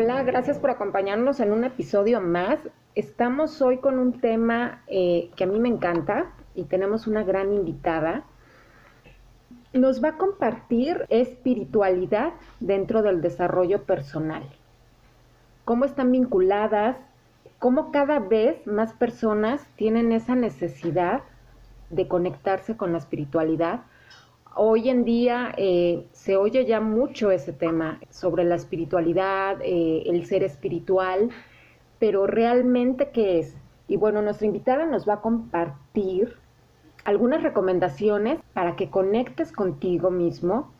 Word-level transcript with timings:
Hola, 0.00 0.22
gracias 0.22 0.60
por 0.60 0.70
acompañarnos 0.70 1.40
en 1.40 1.50
un 1.50 1.64
episodio 1.64 2.20
más. 2.20 2.60
Estamos 2.94 3.60
hoy 3.60 3.78
con 3.78 3.98
un 3.98 4.20
tema 4.20 4.84
eh, 4.86 5.28
que 5.34 5.42
a 5.42 5.48
mí 5.48 5.58
me 5.58 5.68
encanta 5.68 6.30
y 6.54 6.66
tenemos 6.66 7.08
una 7.08 7.24
gran 7.24 7.52
invitada. 7.52 8.22
Nos 9.72 10.00
va 10.00 10.10
a 10.10 10.16
compartir 10.16 11.04
espiritualidad 11.08 12.34
dentro 12.60 13.02
del 13.02 13.20
desarrollo 13.20 13.82
personal. 13.82 14.44
Cómo 15.64 15.84
están 15.84 16.12
vinculadas, 16.12 16.96
cómo 17.58 17.90
cada 17.90 18.20
vez 18.20 18.64
más 18.68 18.92
personas 18.92 19.66
tienen 19.74 20.12
esa 20.12 20.36
necesidad 20.36 21.22
de 21.90 22.06
conectarse 22.06 22.76
con 22.76 22.92
la 22.92 22.98
espiritualidad 22.98 23.80
hoy 24.60 24.88
en 24.88 25.04
día 25.04 25.54
eh, 25.56 26.04
se 26.10 26.36
oye 26.36 26.66
ya 26.66 26.80
mucho 26.80 27.30
ese 27.30 27.52
tema 27.52 28.00
sobre 28.10 28.42
la 28.42 28.56
espiritualidad, 28.56 29.58
eh, 29.62 30.02
el 30.06 30.26
ser 30.26 30.42
espiritual, 30.42 31.30
pero 32.00 32.26
realmente 32.26 33.10
qué 33.10 33.38
es. 33.38 33.56
Y 33.86 33.96
bueno, 33.96 34.20
nuestra 34.20 34.46
invitada 34.46 34.84
nos 34.84 35.08
va 35.08 35.14
a 35.14 35.20
compartir 35.20 36.34
algunas 37.04 37.42
recomendaciones 37.42 38.40
para 38.52 38.74
que 38.74 38.90
conectes 38.90 39.52
contigo 39.52 40.10
mismo 40.10 40.72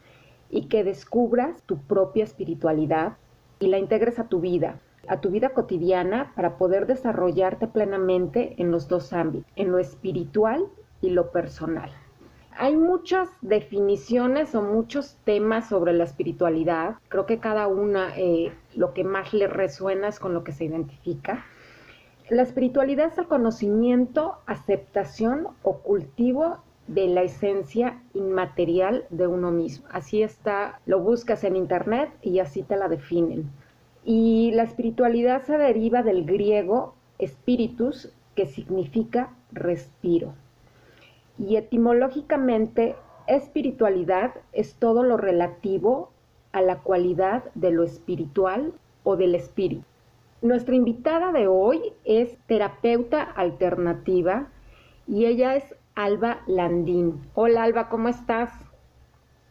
y 0.51 0.67
que 0.67 0.83
descubras 0.83 1.62
tu 1.62 1.79
propia 1.79 2.25
espiritualidad 2.25 3.17
y 3.61 3.69
la 3.69 3.79
integres 3.79 4.19
a 4.19 4.29
tu 4.29 4.41
vida, 4.41 4.81
a 5.06 5.21
tu 5.21 5.31
vida 5.31 5.51
cotidiana 5.51 6.33
para 6.34 6.59
poder 6.59 6.87
desarrollarte 6.87 7.69
plenamente 7.69 8.55
en 8.59 8.73
los 8.73 8.89
dos 8.89 9.12
ámbitos, 9.12 9.51
en 9.55 9.71
lo 9.71 9.79
espiritual 9.79 10.67
y 11.01 11.11
lo 11.11 11.31
personal 11.31 11.93
hay 12.59 12.77
muchas 12.77 13.28
definiciones 13.41 14.53
o 14.56 14.62
muchos 14.62 15.17
temas 15.25 15.69
sobre 15.69 15.92
la 15.92 16.03
espiritualidad. 16.03 16.97
Creo 17.09 17.25
que 17.25 17.39
cada 17.39 17.69
una 17.69 18.12
eh, 18.17 18.53
lo 18.75 18.95
que 18.95 19.05
más 19.05 19.33
le 19.33 19.47
resuena 19.47 20.09
es 20.09 20.19
con 20.19 20.34
lo 20.34 20.42
que 20.42 20.50
se 20.50 20.65
identifica. 20.65 21.47
La 22.28 22.42
espiritualidad 22.42 23.12
es 23.12 23.19
el 23.19 23.28
conocimiento, 23.28 24.39
aceptación 24.47 25.47
o 25.62 25.78
cultivo 25.78 26.59
de 26.89 27.06
la 27.06 27.23
esencia 27.23 28.03
inmaterial 28.12 29.05
de 29.11 29.28
uno 29.28 29.53
mismo. 29.53 29.87
Así 29.93 30.25
está, 30.25 30.81
lo 30.84 30.98
buscas 30.98 31.45
en 31.45 31.55
internet 31.55 32.11
y 32.22 32.41
así 32.41 32.65
te 32.65 32.77
la 32.77 32.89
definen. 32.89 33.48
Y 34.05 34.50
la 34.53 34.65
espiritualidad 34.65 35.45
se 35.45 35.59
deriva 35.59 36.03
del 36.03 36.25
griego 36.25 36.97
spiritus, 37.20 38.12
que 38.34 38.47
significa 38.47 39.31
respiro 39.53 40.34
y 41.39 41.56
etimológicamente 41.56 42.97
espiritualidad 43.27 44.33
es 44.53 44.75
todo 44.75 45.03
lo 45.03 45.17
relativo 45.17 46.11
a 46.53 46.62
la 46.62 46.78
cualidad 46.78 47.44
de 47.55 47.70
lo 47.70 47.84
espiritual 47.84 48.72
o 49.04 49.16
del 49.16 49.34
espíritu. 49.34 49.84
Nuestra 50.41 50.75
invitada 50.75 51.32
de 51.32 51.47
hoy 51.47 51.93
es 52.04 52.37
terapeuta 52.47 53.22
alternativa 53.22 54.48
y 55.06 55.27
ella 55.27 55.56
es 55.56 55.75
Alba 55.94 56.43
Landín. 56.47 57.21
Hola 57.34 57.65
Alba, 57.65 57.88
¿cómo 57.88 58.09
estás? 58.09 58.50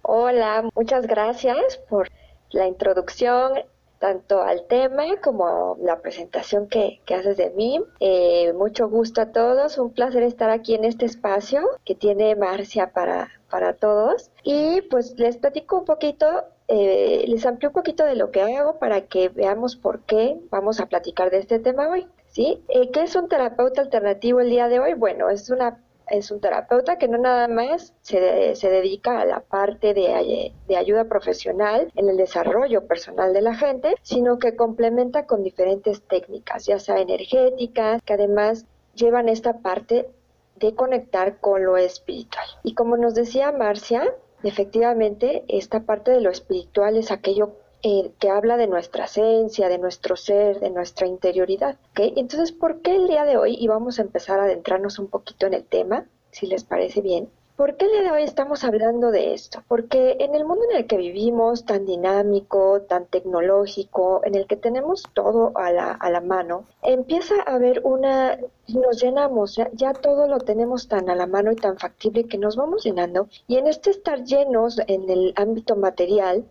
Hola, 0.01 0.69
muchas 0.75 1.05
gracias 1.07 1.77
por 1.89 2.07
la 2.51 2.67
introducción 2.67 3.51
tanto 3.99 4.41
al 4.41 4.65
tema 4.67 5.03
como 5.23 5.77
la 5.81 5.99
presentación 6.01 6.67
que, 6.67 7.01
haces 7.07 7.37
de 7.37 7.49
mí. 7.51 7.81
Eh, 7.99 8.53
mucho 8.53 8.89
gusto 8.89 9.21
a 9.21 9.31
todos, 9.31 9.77
un 9.77 9.91
placer 9.91 10.23
estar 10.23 10.49
aquí 10.49 10.75
en 10.75 10.85
este 10.85 11.05
espacio 11.05 11.61
que 11.85 11.95
tiene 11.95 12.35
Marcia 12.35 12.91
para, 12.91 13.29
para 13.49 13.73
todos. 13.73 14.31
Y 14.43 14.81
pues 14.83 15.17
les 15.17 15.37
platico 15.37 15.79
un 15.79 15.85
poquito 15.85 16.27
eh, 16.69 17.23
les 17.27 17.45
amplio 17.45 17.69
un 17.69 17.73
poquito 17.73 18.03
de 18.03 18.15
lo 18.15 18.29
que 18.29 18.41
hago 18.41 18.77
para 18.77 19.01
que 19.07 19.29
veamos 19.29 19.77
por 19.77 20.01
qué 20.01 20.37
vamos 20.49 20.81
a 20.81 20.87
platicar 20.87 21.31
de 21.31 21.37
este 21.37 21.59
tema 21.59 21.87
hoy. 21.87 22.07
¿sí? 22.27 22.61
Eh, 22.67 22.91
¿Qué 22.91 23.03
es 23.03 23.15
un 23.15 23.29
terapeuta 23.29 23.81
alternativo 23.81 24.41
el 24.41 24.49
día 24.49 24.67
de 24.67 24.79
hoy? 24.79 24.93
Bueno, 24.93 25.29
es 25.29 25.49
una 25.49 25.81
es 26.09 26.31
un 26.31 26.39
terapeuta 26.39 26.97
que 26.97 27.07
no 27.07 27.17
nada 27.17 27.47
más 27.47 27.93
se, 28.01 28.55
se 28.55 28.69
dedica 28.69 29.19
a 29.19 29.25
la 29.25 29.41
parte 29.41 29.93
de, 29.93 30.53
de, 30.67 30.77
ayuda 30.77 31.05
profesional 31.05 31.91
en 31.95 32.09
el 32.09 32.17
desarrollo 32.17 32.87
personal 32.87 33.33
de 33.33 33.41
la 33.41 33.55
gente, 33.55 33.95
sino 34.01 34.39
que 34.39 34.55
complementa 34.55 35.25
con 35.25 35.43
diferentes 35.43 36.01
técnicas, 36.01 36.65
ya 36.65 36.79
sea 36.79 36.99
energéticas, 36.99 38.01
que 38.03 38.13
además 38.13 38.65
llevan 38.95 39.29
esta 39.29 39.59
parte 39.59 40.09
de 40.55 40.73
conectar 40.75 41.39
con 41.39 41.63
lo 41.63 41.77
espiritual. 41.77 42.45
Y 42.63 42.73
como 42.73 42.97
nos 42.97 43.13
decía 43.13 43.51
Marcia, 43.51 44.13
efectivamente 44.43 45.43
esta 45.47 45.81
parte 45.81 46.11
de 46.11 46.21
lo 46.21 46.31
espiritual 46.31 46.97
es 46.97 47.11
aquello 47.11 47.53
eh, 47.83 48.11
que 48.19 48.29
habla 48.29 48.57
de 48.57 48.67
nuestra 48.67 49.05
esencia, 49.05 49.69
de 49.69 49.77
nuestro 49.77 50.15
ser, 50.15 50.59
de 50.59 50.69
nuestra 50.69 51.07
interioridad. 51.07 51.77
¿okay? 51.91 52.13
Entonces, 52.17 52.51
¿por 52.51 52.81
qué 52.81 52.95
el 52.95 53.07
día 53.07 53.25
de 53.25 53.37
hoy, 53.37 53.55
y 53.59 53.67
vamos 53.67 53.99
a 53.99 54.03
empezar 54.03 54.39
a 54.39 54.43
adentrarnos 54.43 54.99
un 54.99 55.07
poquito 55.07 55.45
en 55.47 55.53
el 55.53 55.63
tema, 55.63 56.05
si 56.31 56.47
les 56.47 56.63
parece 56.63 57.01
bien, 57.01 57.29
¿Por 57.57 57.75
qué 57.75 57.85
el 57.85 57.91
día 57.91 58.03
de 58.03 58.11
hoy 58.11 58.21
estamos 58.21 58.63
hablando 58.63 59.09
de 59.09 59.33
esto? 59.33 59.63
Porque 59.67 60.17
en 60.19 60.35
el 60.35 60.45
mundo 60.45 60.63
en 60.69 60.77
el 60.77 60.85
que 60.85 60.95
vivimos, 60.95 61.65
tan 61.65 61.87
dinámico, 61.87 62.81
tan 62.83 63.07
tecnológico, 63.07 64.21
en 64.25 64.35
el 64.35 64.45
que 64.45 64.57
tenemos 64.57 65.01
todo 65.15 65.53
a 65.55 65.71
la, 65.71 65.91
a 65.91 66.11
la 66.11 66.21
mano, 66.21 66.65
empieza 66.83 67.33
a 67.47 67.55
haber 67.55 67.81
una, 67.83 68.37
nos 68.67 69.01
llenamos, 69.01 69.55
ya, 69.55 69.71
ya, 69.73 69.93
todo 69.93 70.27
lo 70.27 70.37
tenemos 70.37 70.87
tan 70.87 71.09
a 71.09 71.15
la 71.15 71.25
mano 71.25 71.51
y 71.51 71.55
tan 71.55 71.79
factible 71.79 72.27
que 72.27 72.37
nos 72.37 72.55
vamos 72.57 72.83
llenando. 72.83 73.27
Y 73.47 73.57
en 73.57 73.65
este 73.65 73.89
estar 73.89 74.23
llenos 74.23 74.79
en 74.85 75.09
el 75.09 75.33
ámbito 75.35 75.75
material, 75.75 76.45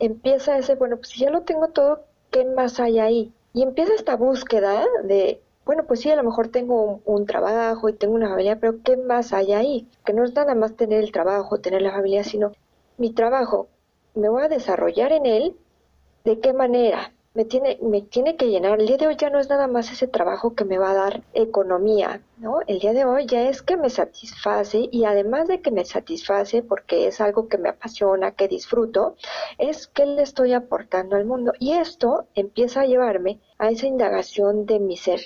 empieza 0.00 0.58
ese, 0.58 0.74
bueno, 0.74 0.96
pues 0.96 1.08
si 1.10 1.20
ya 1.20 1.30
lo 1.30 1.42
tengo 1.42 1.68
todo, 1.68 2.04
¿qué 2.30 2.44
más 2.44 2.80
hay 2.80 2.98
ahí? 2.98 3.32
Y 3.52 3.62
empieza 3.62 3.94
esta 3.94 4.16
búsqueda 4.16 4.84
de, 5.04 5.40
bueno, 5.64 5.84
pues 5.86 6.00
sí, 6.00 6.10
a 6.10 6.16
lo 6.16 6.24
mejor 6.24 6.48
tengo 6.48 7.00
un, 7.04 7.26
trabajo 7.26 7.88
y 7.88 7.92
tengo 7.92 8.14
una 8.14 8.30
familia, 8.30 8.58
pero 8.58 8.82
¿qué 8.82 8.96
más 8.96 9.32
hay 9.32 9.52
ahí? 9.52 9.88
Que 10.04 10.12
no 10.12 10.24
es 10.24 10.34
nada 10.34 10.54
más 10.54 10.74
tener 10.74 11.04
el 11.04 11.12
trabajo, 11.12 11.60
tener 11.60 11.82
la 11.82 11.92
familia, 11.92 12.24
sino 12.24 12.52
mi 12.98 13.12
trabajo, 13.12 13.68
me 14.14 14.28
voy 14.28 14.42
a 14.42 14.48
desarrollar 14.48 15.12
en 15.12 15.26
él, 15.26 15.56
¿de 16.24 16.40
qué 16.40 16.52
manera? 16.52 17.12
Me 17.32 17.44
tiene, 17.44 17.78
me 17.80 18.02
tiene 18.02 18.36
que 18.36 18.48
llenar. 18.48 18.80
El 18.80 18.88
día 18.88 18.96
de 18.96 19.06
hoy 19.06 19.16
ya 19.16 19.30
no 19.30 19.38
es 19.38 19.48
nada 19.48 19.68
más 19.68 19.92
ese 19.92 20.08
trabajo 20.08 20.56
que 20.56 20.64
me 20.64 20.78
va 20.78 20.90
a 20.90 20.94
dar 20.94 21.22
economía, 21.32 22.20
¿no? 22.38 22.60
El 22.66 22.80
día 22.80 22.92
de 22.92 23.04
hoy 23.04 23.26
ya 23.26 23.48
es 23.48 23.62
que 23.62 23.76
me 23.76 23.88
satisface 23.88 24.88
y 24.90 25.04
además 25.04 25.46
de 25.46 25.60
que 25.60 25.70
me 25.70 25.84
satisface 25.84 26.62
porque 26.62 27.06
es 27.06 27.20
algo 27.20 27.46
que 27.46 27.56
me 27.58 27.68
apasiona, 27.68 28.32
que 28.32 28.48
disfruto, 28.48 29.14
es 29.58 29.86
que 29.86 30.06
le 30.06 30.22
estoy 30.22 30.54
aportando 30.54 31.14
al 31.14 31.24
mundo. 31.24 31.52
Y 31.60 31.72
esto 31.74 32.26
empieza 32.34 32.80
a 32.80 32.86
llevarme 32.86 33.38
a 33.58 33.70
esa 33.70 33.86
indagación 33.86 34.66
de 34.66 34.80
mi 34.80 34.96
ser, 34.96 35.20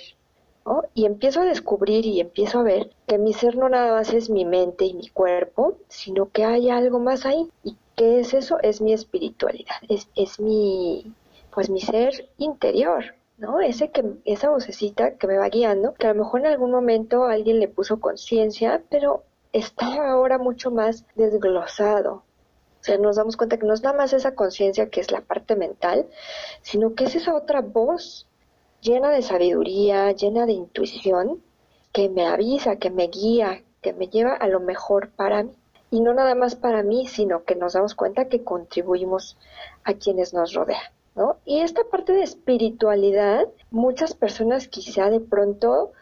¿no? 0.63 0.83
Y 0.93 1.07
empiezo 1.07 1.41
a 1.41 1.45
descubrir 1.45 2.05
y 2.05 2.19
empiezo 2.19 2.59
a 2.59 2.63
ver 2.63 2.91
que 3.07 3.17
mi 3.17 3.33
ser 3.33 3.57
no 3.57 3.67
nada 3.67 3.93
más 3.93 4.13
es 4.13 4.29
mi 4.29 4.45
mente 4.45 4.85
y 4.85 4.93
mi 4.93 5.07
cuerpo, 5.09 5.77
sino 5.87 6.29
que 6.29 6.45
hay 6.45 6.69
algo 6.69 6.99
más 6.99 7.25
ahí. 7.25 7.49
¿Y 7.63 7.77
qué 7.95 8.19
es 8.19 8.35
eso? 8.35 8.59
Es 8.61 8.79
mi 8.79 8.93
espiritualidad, 8.93 9.77
es, 9.89 10.07
es 10.15 10.39
mi 10.39 11.11
pues 11.55 11.69
mi 11.69 11.79
ser 11.79 12.29
interior, 12.37 13.15
¿no? 13.37 13.61
Ese 13.61 13.89
que, 13.89 14.03
esa 14.25 14.49
vocecita 14.49 15.15
que 15.17 15.25
me 15.25 15.37
va 15.37 15.47
guiando, 15.47 15.93
que 15.93 16.05
a 16.05 16.13
lo 16.13 16.23
mejor 16.23 16.41
en 16.41 16.47
algún 16.47 16.71
momento 16.71 17.23
alguien 17.23 17.59
le 17.61 17.69
puso 17.69 18.01
conciencia, 18.01 18.83
pero 18.89 19.23
está 19.53 20.11
ahora 20.11 20.37
mucho 20.37 20.69
más 20.69 21.05
desglosado. 21.15 22.23
O 22.81 22.83
sea, 22.83 22.97
nos 22.97 23.15
damos 23.15 23.37
cuenta 23.37 23.57
que 23.57 23.65
no 23.65 23.73
es 23.73 23.81
nada 23.81 23.97
más 23.97 24.11
esa 24.11 24.35
conciencia 24.35 24.89
que 24.89 24.99
es 24.99 25.11
la 25.11 25.21
parte 25.21 25.55
mental, 25.55 26.07
sino 26.61 26.93
que 26.93 27.05
es 27.05 27.15
esa 27.15 27.33
otra 27.33 27.61
voz 27.61 28.27
llena 28.81 29.09
de 29.09 29.21
sabiduría, 29.21 30.11
llena 30.11 30.45
de 30.45 30.51
intuición, 30.51 31.41
que 31.93 32.09
me 32.09 32.27
avisa, 32.27 32.75
que 32.75 32.89
me 32.89 33.07
guía, 33.07 33.63
que 33.81 33.93
me 33.93 34.07
lleva 34.07 34.33
a 34.35 34.47
lo 34.49 34.59
mejor 34.59 35.09
para 35.11 35.43
mí. 35.43 35.55
Y 35.89 36.01
no 36.01 36.13
nada 36.13 36.35
más 36.35 36.55
para 36.55 36.83
mí, 36.83 37.07
sino 37.07 37.45
que 37.45 37.55
nos 37.55 37.73
damos 37.73 37.95
cuenta 37.95 38.27
que 38.27 38.43
contribuimos 38.43 39.37
a 39.85 39.93
quienes 39.93 40.33
nos 40.33 40.53
rodean. 40.53 40.94
Y 41.45 41.61
esta 41.61 41.83
parte 41.85 42.11
de 42.11 42.23
espiritualidad, 42.23 43.47
muchas 43.71 44.13
personas 44.13 44.67
quizá 44.67 45.09
de 45.09 45.21
pronto 45.21 45.93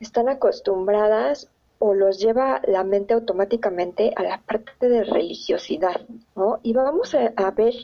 están 0.00 0.28
acostumbradas 0.28 1.50
o 1.78 1.94
los 1.94 2.18
lleva 2.18 2.62
la 2.66 2.84
mente 2.84 3.12
automáticamente 3.12 4.12
a 4.16 4.22
la 4.22 4.40
parte 4.40 4.88
de 4.88 5.04
religiosidad, 5.04 6.00
¿no? 6.34 6.60
Y 6.62 6.72
vamos 6.72 7.14
a, 7.14 7.50
ver 7.50 7.74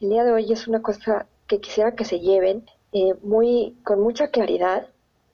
el 0.00 0.10
día 0.10 0.24
de 0.24 0.32
hoy 0.32 0.52
es 0.52 0.68
una 0.68 0.80
cosa 0.80 1.26
que 1.48 1.60
quisiera 1.60 1.96
que 1.96 2.04
se 2.04 2.20
lleven 2.20 2.66
eh, 2.92 3.14
muy, 3.22 3.76
con 3.82 4.00
mucha 4.00 4.28
claridad, 4.28 4.86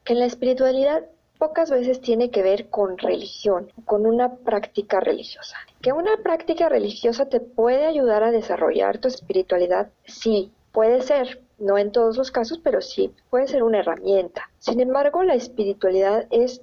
que 0.05 0.15
la 0.15 0.25
espiritualidad 0.25 1.05
pocas 1.39 1.71
veces 1.71 2.01
tiene 2.01 2.31
que 2.31 2.43
ver 2.43 2.71
con 2.71 2.97
religión, 2.97 3.71
con 3.85 4.07
una 4.07 4.37
práctica 4.37 5.01
religiosa. 5.01 5.57
Que 5.83 5.93
una 5.93 6.17
práctica 6.23 6.69
religiosa 6.69 7.29
te 7.29 7.41
puede 7.41 7.85
ayudar 7.87 8.23
a 8.23 8.31
desarrollar 8.31 8.99
tu 8.99 9.09
espiritualidad, 9.09 9.91
sí, 10.07 10.53
puede 10.75 11.03
ser, 11.03 11.41
no 11.59 11.79
en 11.79 11.93
todos 11.93 12.17
los 12.19 12.33
casos, 12.33 12.59
pero 12.59 12.83
sí, 12.83 13.15
puede 13.31 13.47
ser 13.47 13.63
una 13.63 13.79
herramienta. 13.79 14.51
Sin 14.59 14.81
embargo, 14.81 15.23
la 15.23 15.37
espiritualidad 15.37 16.27
es 16.31 16.61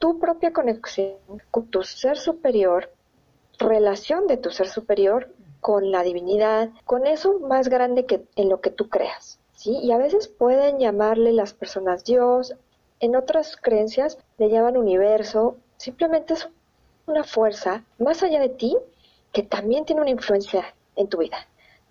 tu 0.00 0.18
propia 0.18 0.52
conexión 0.52 1.16
con 1.52 1.68
tu 1.68 1.84
ser 1.84 2.18
superior, 2.18 2.90
relación 3.58 4.26
de 4.26 4.38
tu 4.38 4.50
ser 4.50 4.68
superior 4.68 5.32
con 5.60 5.92
la 5.92 6.02
divinidad, 6.02 6.70
con 6.84 7.06
eso 7.06 7.38
más 7.38 7.68
grande 7.68 8.06
que 8.06 8.26
en 8.34 8.48
lo 8.48 8.60
que 8.60 8.70
tú 8.70 8.88
creas. 8.88 9.38
¿sí? 9.54 9.78
Y 9.78 9.92
a 9.92 9.98
veces 9.98 10.26
pueden 10.26 10.80
llamarle 10.80 11.32
las 11.32 11.54
personas 11.54 12.04
Dios, 12.04 12.56
en 12.98 13.14
otras 13.14 13.56
creencias 13.56 14.18
le 14.36 14.50
llaman 14.50 14.76
universo, 14.76 15.58
simplemente 15.76 16.34
es 16.34 16.48
una 17.06 17.22
fuerza 17.22 17.84
más 17.98 18.20
allá 18.24 18.40
de 18.40 18.48
ti 18.48 18.76
que 19.32 19.44
también 19.44 19.84
tiene 19.84 20.02
una 20.02 20.10
influencia 20.10 20.74
en 20.96 21.08
tu 21.08 21.18
vida. 21.18 21.46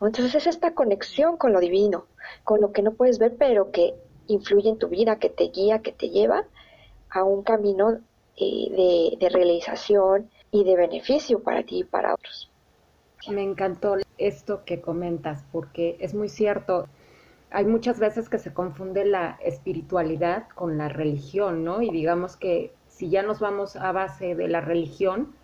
Entonces 0.05 0.35
es 0.35 0.47
esta 0.47 0.73
conexión 0.73 1.37
con 1.37 1.53
lo 1.53 1.59
divino, 1.59 2.05
con 2.43 2.61
lo 2.61 2.71
que 2.71 2.81
no 2.81 2.93
puedes 2.93 3.19
ver, 3.19 3.35
pero 3.37 3.71
que 3.71 3.93
influye 4.27 4.69
en 4.69 4.77
tu 4.77 4.89
vida, 4.89 5.19
que 5.19 5.29
te 5.29 5.45
guía, 5.45 5.79
que 5.79 5.91
te 5.91 6.09
lleva 6.09 6.45
a 7.09 7.23
un 7.23 7.43
camino 7.43 7.99
eh, 8.35 9.15
de, 9.19 9.29
realización 9.29 10.29
y 10.51 10.63
de 10.63 10.75
beneficio 10.75 11.43
para 11.43 11.63
ti 11.63 11.79
y 11.79 11.83
para 11.83 12.13
otros. 12.13 12.49
Me 13.29 13.43
encantó 13.43 13.95
esto 14.17 14.63
que 14.65 14.81
comentas, 14.81 15.45
porque 15.51 15.97
es 15.99 16.13
muy 16.13 16.29
cierto. 16.29 16.87
Hay 17.51 17.65
muchas 17.65 17.99
veces 17.99 18.29
que 18.29 18.39
se 18.39 18.53
confunde 18.53 19.05
la 19.05 19.37
espiritualidad 19.43 20.47
con 20.55 20.77
la 20.77 20.89
religión, 20.89 21.63
¿no? 21.63 21.81
Y 21.81 21.91
digamos 21.91 22.35
que 22.35 22.73
si 22.87 23.09
ya 23.09 23.21
nos 23.21 23.39
vamos 23.39 23.75
a 23.75 23.91
base 23.91 24.35
de 24.35 24.47
la 24.47 24.61
religión, 24.61 25.35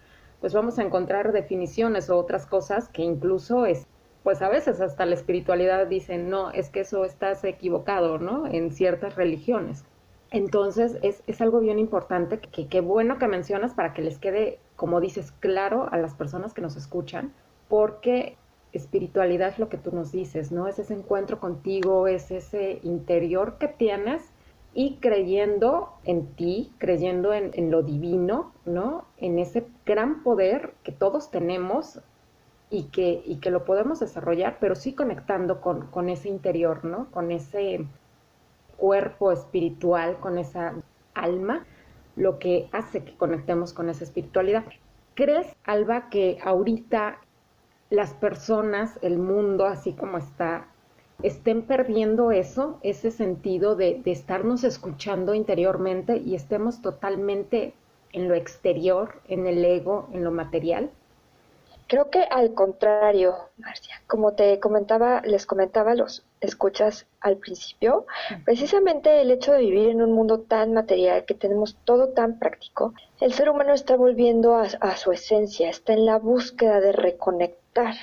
pues 0.42 0.54
vamos 0.54 0.80
a 0.80 0.84
encontrar 0.84 1.32
definiciones 1.32 2.10
o 2.10 2.18
otras 2.18 2.46
cosas 2.46 2.90
que 2.90 3.04
incluso 3.04 3.66
es, 3.66 3.88
pues 4.24 4.42
a 4.42 4.50
veces 4.50 4.82
hasta 4.82 5.06
la 5.06 5.16
espiritualidad 5.16 5.88
dicen, 5.88 6.30
no, 6.30 6.52
es 6.52 6.70
que 6.70 6.82
eso 6.82 7.06
estás 7.06 7.44
equivocado, 7.44 8.18
¿no? 8.18 8.48
En 8.48 8.72
ciertas 8.72 9.16
religiones. 9.16 9.86
Entonces 10.32 10.98
es, 11.02 11.24
es 11.26 11.42
algo 11.42 11.60
bien 11.60 11.80
importante 11.80 12.40
que 12.40 12.68
qué 12.68 12.82
bueno 12.82 13.18
que 13.18 13.28
mencionas 13.28 13.74
para 13.74 13.94
que 13.94 14.02
les 14.02 14.20
quede, 14.20 14.60
como 14.76 15.02
dices, 15.02 15.32
claro 15.40 15.88
a 15.92 15.98
las 15.98 16.14
personas 16.14 16.54
que 16.54 16.62
nos 16.62 16.76
escuchan, 16.76 17.34
porque 17.68 18.38
espiritualidad 18.74 19.50
es 19.50 19.60
lo 19.60 19.70
que 19.70 19.78
tú 19.78 19.92
nos 19.92 20.12
dices, 20.12 20.52
¿no? 20.52 20.68
Es 20.68 20.78
ese 20.78 20.94
encuentro 20.94 21.40
contigo, 21.40 22.08
es 22.08 22.30
ese 22.30 22.80
interior 22.84 23.58
que 23.58 23.68
tienes 23.68 24.22
y 24.74 24.98
creyendo 24.98 25.94
en 26.04 26.28
ti, 26.36 26.72
creyendo 26.78 27.34
en, 27.34 27.52
en, 27.56 27.72
lo 27.72 27.82
divino, 27.82 28.54
¿no? 28.66 29.06
En 29.18 29.40
ese 29.40 29.66
gran 29.86 30.22
poder 30.22 30.74
que 30.84 30.92
todos 30.92 31.32
tenemos 31.32 32.02
y 32.70 32.84
que, 32.86 33.24
y 33.26 33.38
que 33.38 33.52
lo 33.52 33.66
podemos 33.66 34.00
desarrollar, 34.00 34.58
pero 34.60 34.76
sí 34.76 34.94
conectando 34.94 35.62
con, 35.62 35.88
con 35.88 36.10
ese 36.10 36.30
interior, 36.30 36.86
¿no? 36.86 37.10
Con 37.12 37.32
ese 37.32 37.86
cuerpo 38.78 39.32
espiritual, 39.32 40.20
con 40.20 40.38
esa 40.38 40.76
alma, 41.14 41.66
lo 42.16 42.40
que 42.40 42.70
hace 42.72 43.04
que 43.04 43.16
conectemos 43.16 43.74
con 43.74 43.90
esa 43.90 44.04
espiritualidad. 44.04 44.66
¿Crees, 45.16 45.48
Alba, 45.66 46.10
que 46.10 46.38
ahorita 46.44 47.20
las 47.90 48.14
personas, 48.14 49.00
el 49.02 49.18
mundo, 49.18 49.66
así 49.66 49.94
como 49.94 50.18
está, 50.18 50.68
estén 51.24 51.64
perdiendo 51.64 52.32
eso, 52.32 52.80
ese 52.84 53.12
sentido 53.12 53.76
de, 53.76 54.02
de 54.04 54.12
estarnos 54.12 54.64
escuchando 54.64 55.34
interiormente 55.34 56.18
y 56.18 56.36
estemos 56.36 56.82
totalmente 56.82 57.74
en 58.14 58.28
lo 58.28 58.36
exterior, 58.36 59.22
en 59.28 59.46
el 59.48 59.64
ego, 59.66 60.08
en 60.14 60.24
lo 60.24 60.32
material? 60.32 60.92
Creo 61.90 62.12
que 62.12 62.22
al 62.22 62.54
contrario, 62.54 63.36
Marcia, 63.58 64.00
como 64.06 64.34
te 64.34 64.60
comentaba, 64.60 65.24
les 65.26 65.48
comentaba 65.48 65.96
los 65.96 66.24
escuchas 66.40 67.08
al 67.20 67.38
principio, 67.38 68.06
precisamente 68.46 69.22
el 69.22 69.32
hecho 69.32 69.54
de 69.54 69.62
vivir 69.62 69.90
en 69.90 70.04
un 70.04 70.12
mundo 70.12 70.42
tan 70.42 70.72
material, 70.72 71.26
que 71.26 71.34
tenemos 71.34 71.78
todo 71.86 72.10
tan 72.10 72.38
práctico, 72.38 72.94
el 73.20 73.34
ser 73.34 73.50
humano 73.50 73.74
está 73.74 73.96
volviendo 73.96 74.54
a, 74.56 74.98
su 74.98 75.12
esencia, 75.12 75.68
está 75.68 75.94
en 75.94 76.06
la 76.06 76.20
búsqueda 76.20 76.80
de 76.80 76.92
reconectar 76.92 77.96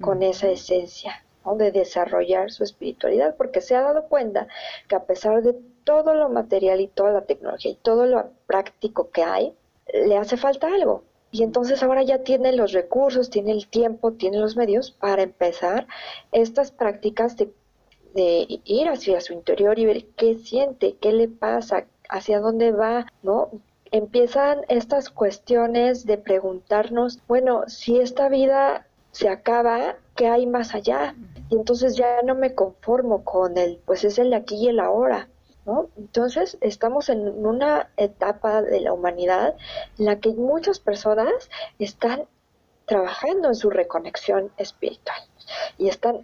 con 0.00 0.22
esa 0.22 0.48
esencia, 0.48 1.22
de 1.44 1.70
desarrollar 1.70 2.50
su 2.50 2.64
espiritualidad, 2.64 3.36
porque 3.36 3.60
se 3.60 3.76
ha 3.76 3.82
dado 3.82 4.04
cuenta 4.08 4.48
que 4.88 4.96
a 4.96 5.04
pesar 5.04 5.42
de 5.42 5.54
todo 5.84 6.14
lo 6.14 6.30
material 6.30 6.80
y 6.80 6.88
toda 6.88 7.12
la 7.12 7.26
tecnología 7.26 7.72
y 7.72 7.76
todo 7.76 8.06
lo 8.06 8.30
práctico 8.46 9.10
que 9.10 9.22
hay, 9.22 9.54
le 9.92 10.16
hace 10.16 10.38
falta 10.38 10.68
algo 10.68 11.02
y 11.34 11.42
entonces 11.42 11.82
ahora 11.82 12.04
ya 12.04 12.18
tiene 12.18 12.52
los 12.52 12.70
recursos, 12.70 13.28
tiene 13.28 13.50
el 13.50 13.66
tiempo, 13.66 14.12
tiene 14.12 14.38
los 14.38 14.56
medios 14.56 14.92
para 14.92 15.24
empezar 15.24 15.88
estas 16.30 16.70
prácticas 16.70 17.36
de, 17.36 17.50
ir 18.14 18.88
hacia 18.88 19.20
su 19.20 19.32
interior 19.32 19.76
y 19.80 19.84
ver 19.84 20.04
qué 20.16 20.36
siente, 20.36 20.96
qué 21.00 21.10
le 21.10 21.26
pasa, 21.26 21.86
hacia 22.08 22.38
dónde 22.38 22.70
va, 22.70 23.06
¿no? 23.24 23.50
Empiezan 23.90 24.60
estas 24.68 25.10
cuestiones 25.10 26.06
de 26.06 26.18
preguntarnos, 26.18 27.18
bueno, 27.26 27.64
si 27.66 27.98
esta 27.98 28.28
vida 28.28 28.86
se 29.10 29.28
acaba, 29.28 29.96
¿qué 30.14 30.28
hay 30.28 30.46
más 30.46 30.72
allá? 30.72 31.16
Y 31.50 31.56
entonces 31.56 31.96
ya 31.96 32.22
no 32.22 32.36
me 32.36 32.54
conformo 32.54 33.24
con 33.24 33.58
el, 33.58 33.80
pues 33.84 34.04
es 34.04 34.20
el 34.20 34.32
aquí 34.34 34.54
y 34.54 34.68
el 34.68 34.78
ahora. 34.78 35.28
Entonces, 35.96 36.58
estamos 36.60 37.08
en 37.08 37.46
una 37.46 37.90
etapa 37.96 38.62
de 38.62 38.80
la 38.80 38.92
humanidad 38.92 39.56
en 39.98 40.04
la 40.04 40.20
que 40.20 40.30
muchas 40.30 40.78
personas 40.78 41.50
están 41.78 42.26
trabajando 42.86 43.48
en 43.48 43.54
su 43.54 43.70
reconexión 43.70 44.52
espiritual 44.58 45.18
y 45.78 45.88
están 45.88 46.20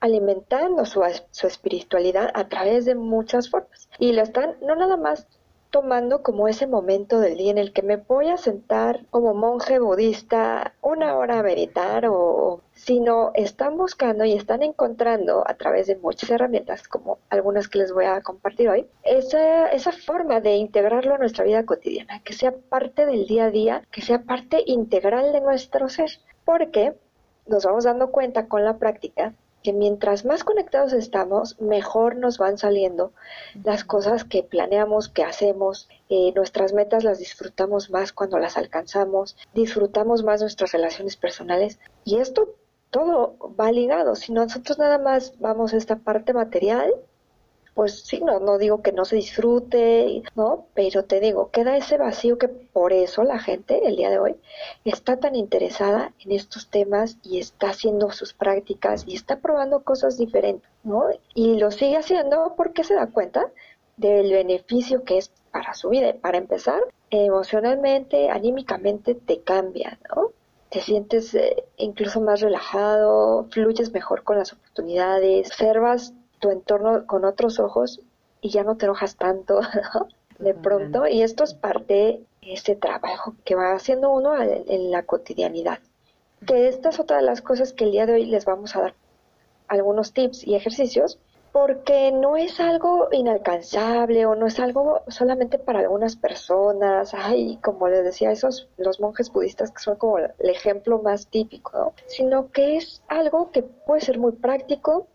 alimentando 0.00 0.84
su, 0.86 1.02
su 1.30 1.46
espiritualidad 1.46 2.30
a 2.34 2.48
través 2.48 2.84
de 2.86 2.94
muchas 2.94 3.50
formas. 3.50 3.88
Y 3.98 4.12
lo 4.12 4.22
están 4.22 4.56
no 4.62 4.74
nada 4.74 4.96
más 4.96 5.26
tomando 5.70 6.22
como 6.22 6.48
ese 6.48 6.66
momento 6.66 7.20
del 7.20 7.36
día 7.36 7.50
en 7.50 7.58
el 7.58 7.72
que 7.72 7.82
me 7.82 7.96
voy 7.96 8.28
a 8.28 8.36
sentar 8.36 9.04
como 9.10 9.34
monje 9.34 9.78
budista 9.78 10.74
una 10.80 11.16
hora 11.16 11.40
a 11.40 11.42
meditar 11.42 12.06
o 12.06 12.62
sino 12.72 13.32
están 13.34 13.76
buscando 13.76 14.24
y 14.24 14.32
están 14.32 14.62
encontrando 14.62 15.44
a 15.46 15.54
través 15.54 15.86
de 15.86 15.96
muchas 15.96 16.30
herramientas 16.30 16.88
como 16.88 17.18
algunas 17.28 17.68
que 17.68 17.78
les 17.78 17.92
voy 17.92 18.06
a 18.06 18.22
compartir 18.22 18.68
hoy 18.68 18.86
esa, 19.02 19.68
esa 19.68 19.92
forma 19.92 20.40
de 20.40 20.56
integrarlo 20.56 21.14
a 21.14 21.18
nuestra 21.18 21.44
vida 21.44 21.66
cotidiana 21.66 22.22
que 22.22 22.32
sea 22.32 22.52
parte 22.52 23.04
del 23.04 23.26
día 23.26 23.44
a 23.44 23.50
día 23.50 23.82
que 23.90 24.02
sea 24.02 24.22
parte 24.22 24.62
integral 24.66 25.32
de 25.32 25.40
nuestro 25.40 25.88
ser. 25.88 26.10
Porque 26.44 26.94
nos 27.46 27.64
vamos 27.64 27.84
dando 27.84 28.10
cuenta 28.10 28.46
con 28.46 28.64
la 28.64 28.78
práctica 28.78 29.34
que 29.62 29.72
mientras 29.72 30.24
más 30.24 30.44
conectados 30.44 30.92
estamos, 30.92 31.60
mejor 31.60 32.16
nos 32.16 32.38
van 32.38 32.58
saliendo 32.58 33.12
las 33.64 33.84
cosas 33.84 34.24
que 34.24 34.42
planeamos, 34.42 35.08
que 35.08 35.24
hacemos, 35.24 35.88
eh, 36.08 36.32
nuestras 36.34 36.72
metas 36.72 37.04
las 37.04 37.18
disfrutamos 37.18 37.90
más 37.90 38.12
cuando 38.12 38.38
las 38.38 38.56
alcanzamos, 38.56 39.36
disfrutamos 39.54 40.22
más 40.22 40.40
nuestras 40.40 40.72
relaciones 40.72 41.16
personales 41.16 41.78
y 42.04 42.18
esto 42.18 42.54
todo 42.90 43.36
va 43.58 43.70
ligado. 43.72 44.14
Si 44.14 44.32
nosotros 44.32 44.78
nada 44.78 44.98
más 44.98 45.38
vamos 45.38 45.74
a 45.74 45.76
esta 45.76 45.96
parte 45.96 46.32
material, 46.32 46.94
pues 47.78 48.00
sí, 48.00 48.20
no, 48.20 48.40
no 48.40 48.58
digo 48.58 48.82
que 48.82 48.90
no 48.90 49.04
se 49.04 49.14
disfrute, 49.14 50.24
¿no? 50.34 50.66
Pero 50.74 51.04
te 51.04 51.20
digo, 51.20 51.52
queda 51.52 51.76
ese 51.76 51.96
vacío 51.96 52.36
que 52.36 52.48
por 52.48 52.92
eso 52.92 53.22
la 53.22 53.38
gente 53.38 53.86
el 53.86 53.94
día 53.94 54.10
de 54.10 54.18
hoy 54.18 54.34
está 54.84 55.18
tan 55.18 55.36
interesada 55.36 56.12
en 56.18 56.32
estos 56.32 56.70
temas 56.70 57.18
y 57.22 57.38
está 57.38 57.70
haciendo 57.70 58.10
sus 58.10 58.34
prácticas 58.34 59.04
y 59.06 59.14
está 59.14 59.36
probando 59.38 59.84
cosas 59.84 60.18
diferentes, 60.18 60.68
¿no? 60.82 61.04
Y 61.34 61.60
lo 61.60 61.70
sigue 61.70 61.96
haciendo 61.96 62.54
porque 62.56 62.82
se 62.82 62.96
da 62.96 63.06
cuenta 63.06 63.46
del 63.96 64.32
beneficio 64.32 65.04
que 65.04 65.18
es 65.18 65.30
para 65.52 65.72
su 65.74 65.90
vida. 65.90 66.12
Para 66.20 66.38
empezar, 66.38 66.80
emocionalmente, 67.10 68.28
anímicamente 68.28 69.14
te 69.14 69.42
cambia, 69.42 70.00
¿no? 70.16 70.32
Te 70.68 70.80
sientes 70.80 71.32
eh, 71.36 71.62
incluso 71.76 72.20
más 72.20 72.40
relajado, 72.40 73.46
fluyes 73.52 73.92
mejor 73.92 74.24
con 74.24 74.36
las 74.36 74.52
oportunidades, 74.52 75.46
observas 75.46 76.12
tu 76.38 76.50
entorno 76.50 77.06
con 77.06 77.24
otros 77.24 77.58
ojos 77.60 78.00
y 78.40 78.50
ya 78.50 78.64
no 78.64 78.76
te 78.76 78.86
enojas 78.86 79.16
tanto, 79.16 79.60
De 80.38 80.54
pronto, 80.54 81.06
y 81.06 81.22
esto 81.22 81.42
es 81.42 81.54
parte 81.54 81.94
de 82.42 82.52
este 82.52 82.76
trabajo 82.76 83.34
que 83.44 83.56
va 83.56 83.72
haciendo 83.72 84.10
uno 84.10 84.40
en, 84.40 84.90
la 84.90 85.02
cotidianidad. 85.02 85.80
Que 86.46 86.68
esta 86.68 86.90
es 86.90 87.00
otra 87.00 87.16
de 87.16 87.24
las 87.24 87.42
cosas 87.42 87.72
que 87.72 87.84
el 87.84 87.90
día 87.90 88.06
de 88.06 88.14
hoy 88.14 88.26
les 88.26 88.44
vamos 88.44 88.76
a 88.76 88.82
dar 88.82 88.94
algunos 89.66 90.12
tips 90.12 90.46
y 90.46 90.54
ejercicios, 90.54 91.18
porque 91.50 92.12
no 92.12 92.36
es 92.36 92.60
algo 92.60 93.08
inalcanzable 93.10 94.26
o 94.26 94.36
no 94.36 94.46
es 94.46 94.60
algo 94.60 95.00
solamente 95.08 95.58
para 95.58 95.80
algunas 95.80 96.14
personas, 96.14 97.12
ay, 97.14 97.58
como 97.60 97.88
les 97.88 98.04
decía, 98.04 98.30
esos 98.30 98.68
los 98.76 99.00
monjes 99.00 99.32
budistas 99.32 99.72
que 99.72 99.80
son 99.80 99.96
como 99.96 100.18
el 100.18 100.30
ejemplo 100.38 101.02
más 101.02 101.26
típico, 101.26 101.94
sino 102.06 102.52
que 102.52 102.76
es 102.76 103.02
algo 103.08 103.50
que 103.50 103.64
puede 103.64 104.02
ser 104.02 104.18
muy 104.18 104.32
práctico, 104.32 105.08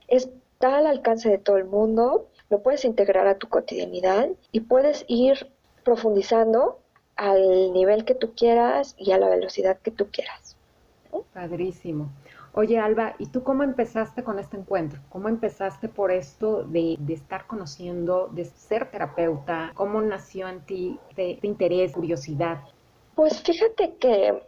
está 0.64 0.78
al 0.78 0.88
alcance 0.88 1.30
de 1.30 1.40
todo 1.40 1.58
el 1.58 1.66
mundo, 1.66 2.30
lo 2.50 2.64
puedes 2.64 2.86
integrar 2.86 3.28
a 3.28 3.38
tu 3.38 3.50
cotidianidad 3.50 4.30
y 4.54 4.62
puedes 4.62 5.04
ir 5.10 5.52
profundizando 5.84 6.80
al 7.18 7.74
nivel 7.74 8.06
que 8.06 8.16
tú 8.16 8.34
quieras 8.34 8.96
y 8.98 9.12
a 9.12 9.18
la 9.18 9.28
velocidad 9.28 9.78
que 9.80 9.92
tú 9.92 10.08
quieras. 10.10 10.56
Padrísimo. 11.34 12.10
Oye, 12.54 12.80
Alba, 12.80 13.14
¿y 13.20 13.26
tú 13.26 13.44
cómo 13.44 13.64
empezaste 13.64 14.24
con 14.24 14.40
este 14.40 14.56
encuentro? 14.56 15.02
¿Cómo 15.10 15.28
empezaste 15.28 15.90
por 15.90 16.12
esto 16.12 16.64
de, 16.64 16.98
estar 17.10 17.46
conociendo, 17.46 18.30
de 18.32 18.46
ser 18.46 18.90
terapeuta? 18.90 19.72
¿Cómo 19.74 20.02
nació 20.02 20.48
en 20.48 20.62
ti 20.62 20.98
este, 21.10 21.46
interés, 21.46 21.92
curiosidad? 21.92 22.62
Pues 23.16 23.42
fíjate 23.42 23.96
que 23.96 24.42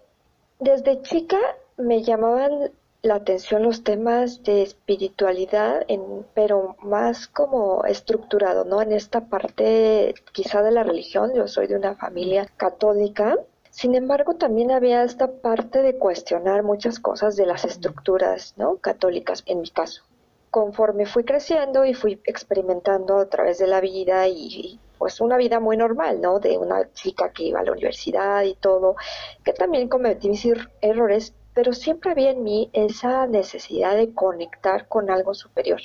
desde 0.60 1.02
chica 1.02 1.40
me 1.76 2.04
llamaban 2.04 2.72
la 3.06 3.16
atención 3.16 3.64
los 3.64 3.84
temas 3.84 4.44
de 4.44 4.64
espiritualidad, 4.64 5.84
en, 5.88 6.26
pero 6.34 6.76
más 6.82 7.28
como 7.28 7.86
estructurado, 7.86 8.66
¿no? 8.66 8.82
En 8.82 8.92
esta 8.92 9.28
parte 9.28 10.16
quizá 10.34 10.64
de 10.64 10.72
la 10.72 10.84
religión, 10.84 11.32
yo 11.36 11.48
soy 11.48 11.68
de 11.68 11.76
una 11.76 11.96
familia 11.96 12.48
católica, 12.58 13.38
sin 13.76 13.94
embargo, 13.94 14.36
también 14.36 14.72
había 14.72 15.04
esta 15.04 15.30
parte 15.30 15.82
de 15.82 15.98
cuestionar 15.98 16.64
muchas 16.64 16.98
cosas 16.98 17.36
de 17.36 17.46
las 17.46 17.66
estructuras 17.66 18.54
¿no? 18.56 18.78
católicas, 18.78 19.44
en 19.48 19.60
mi 19.60 19.70
caso. 19.70 20.02
Conforme 20.50 21.06
fui 21.06 21.26
creciendo 21.26 21.84
y 21.84 21.94
fui 21.94 22.22
experimentando 22.24 23.18
a 23.18 23.26
través 23.26 23.58
de 23.58 23.68
la 23.68 23.82
vida 23.82 24.30
y, 24.30 24.80
pues 24.98 25.20
una 25.20 25.36
vida 25.36 25.60
muy 25.60 25.76
normal, 25.76 26.22
¿no? 26.22 26.40
De 26.40 26.58
una 26.58 26.90
chica 26.94 27.34
que 27.34 27.44
iba 27.44 27.60
a 27.60 27.64
la 27.64 27.74
universidad 27.74 28.44
y 28.44 28.56
todo, 28.56 28.96
que 29.44 29.52
también 29.52 29.90
cometí 29.90 30.30
mis 30.30 30.48
errores, 30.80 31.34
pero 31.56 31.74
siempre 31.74 32.12
había 32.12 32.32
en 32.32 32.44
mí 32.44 32.70
esa 32.74 33.26
necesidad 33.28 33.96
de 33.96 34.14
conectar 34.14 34.88
con 34.88 35.10
algo 35.10 35.34
superior 35.34 35.80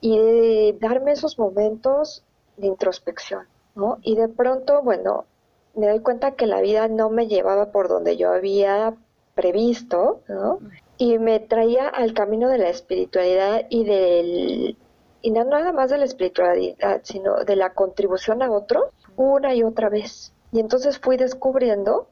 y 0.00 0.18
de 0.18 0.78
darme 0.80 1.12
esos 1.12 1.38
momentos 1.38 2.24
de 2.56 2.66
introspección, 2.66 3.46
¿no? 3.74 3.98
Y 4.02 4.16
de 4.16 4.28
pronto, 4.28 4.82
bueno, 4.82 5.26
me 5.74 5.88
doy 5.88 6.00
cuenta 6.00 6.32
que 6.32 6.46
la 6.46 6.62
vida 6.62 6.88
no 6.88 7.10
me 7.10 7.28
llevaba 7.28 7.70
por 7.70 7.88
donde 7.88 8.16
yo 8.16 8.32
había 8.32 8.94
previsto, 9.34 10.22
¿no? 10.26 10.58
Y 10.96 11.18
me 11.18 11.38
traía 11.38 11.88
al 11.88 12.14
camino 12.14 12.48
de 12.48 12.58
la 12.58 12.70
espiritualidad 12.70 13.66
y 13.68 13.84
del 13.84 14.76
y 15.22 15.30
no 15.32 15.44
nada 15.44 15.72
más 15.72 15.90
de 15.90 15.98
la 15.98 16.06
espiritualidad, 16.06 17.02
sino 17.04 17.44
de 17.44 17.56
la 17.56 17.74
contribución 17.74 18.42
a 18.42 18.50
otro 18.50 18.90
una 19.16 19.54
y 19.54 19.62
otra 19.62 19.90
vez. 19.90 20.32
Y 20.50 20.60
entonces 20.60 20.98
fui 20.98 21.18
descubriendo 21.18 22.08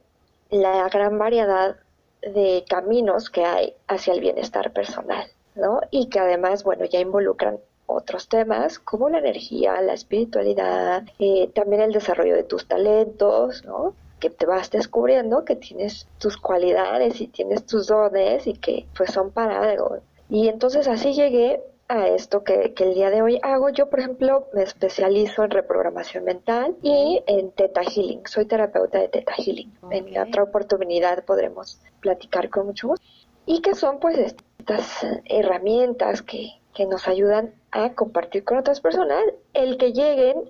la 0.50 0.87
gran 0.91 1.19
variedad 1.19 1.77
de 2.23 2.65
caminos 2.69 3.31
que 3.31 3.45
hay 3.45 3.75
hacia 3.87 4.13
el 4.13 4.21
bienestar 4.21 4.73
personal, 4.73 5.27
¿no? 5.55 5.81
Y 5.91 6.09
que 6.09 6.19
además, 6.19 6.65
bueno, 6.65 6.85
ya 6.85 7.01
involucran 7.01 7.59
otros 7.87 8.29
temas 8.29 8.79
como 8.79 9.09
la 9.09 9.19
energía, 9.19 9.81
la 9.81 9.95
espiritualidad, 9.95 11.05
eh, 11.19 11.51
también 11.55 11.83
el 11.83 11.93
desarrollo 11.93 12.35
de 12.35 12.45
tus 12.45 12.67
talentos, 12.67 13.65
¿no? 13.65 13.95
que 14.19 14.31
te 14.31 14.47
vas 14.47 14.71
descubriendo 14.71 15.45
que 15.45 15.57
tienes 15.57 16.07
tus 16.19 16.37
cualidades 16.37 17.21
y 17.21 17.29
tienes 17.29 17.65
tus 17.67 17.87
dones 17.87 18.47
y 18.47 18.55
que 18.55 18.87
pues 18.97 19.13
son 19.13 19.31
para 19.31 19.63
algo. 19.63 19.99
Y 20.29 20.49
entonces 20.49 20.89
así 20.89 21.13
llegué 21.13 21.63
a 21.88 22.09
esto 22.09 22.45
que, 22.45 22.75
que, 22.75 22.85
el 22.85 22.95
día 22.95 23.11
de 23.11 23.23
hoy 23.23 23.40
hago. 23.42 23.71
Yo, 23.71 23.88
por 23.88 24.00
ejemplo, 24.00 24.47
me 24.52 24.62
especializo 24.62 25.45
en 25.45 25.50
reprogramación 25.50 26.25
mental 26.25 26.76
y 26.83 27.23
en 27.26 27.50
Theta 27.52 27.83
Healing. 27.83 28.26
Soy 28.26 28.45
terapeuta 28.45 28.99
de 28.99 29.09
Theta 29.09 29.33
Healing. 29.35 29.73
En 29.90 30.18
otra 30.18 30.42
oportunidad 30.42 31.25
podremos 31.25 31.80
platicar 32.00 32.50
con 32.50 32.66
mucho 32.66 32.88
gusto. 32.88 33.04
Y 33.47 33.62
que 33.62 33.75
son 33.75 33.99
pues 33.99 34.18
estas 34.59 35.07
herramientas 35.25 36.21
que, 36.21 36.61
que 36.75 36.85
nos 36.85 37.09
ayudan 37.09 37.54
a 37.71 37.95
compartir 37.95 38.45
con 38.45 38.59
otras 38.59 38.80
personas, 38.80 39.25
el 39.54 39.78
que 39.78 39.92
lleguen 39.92 40.49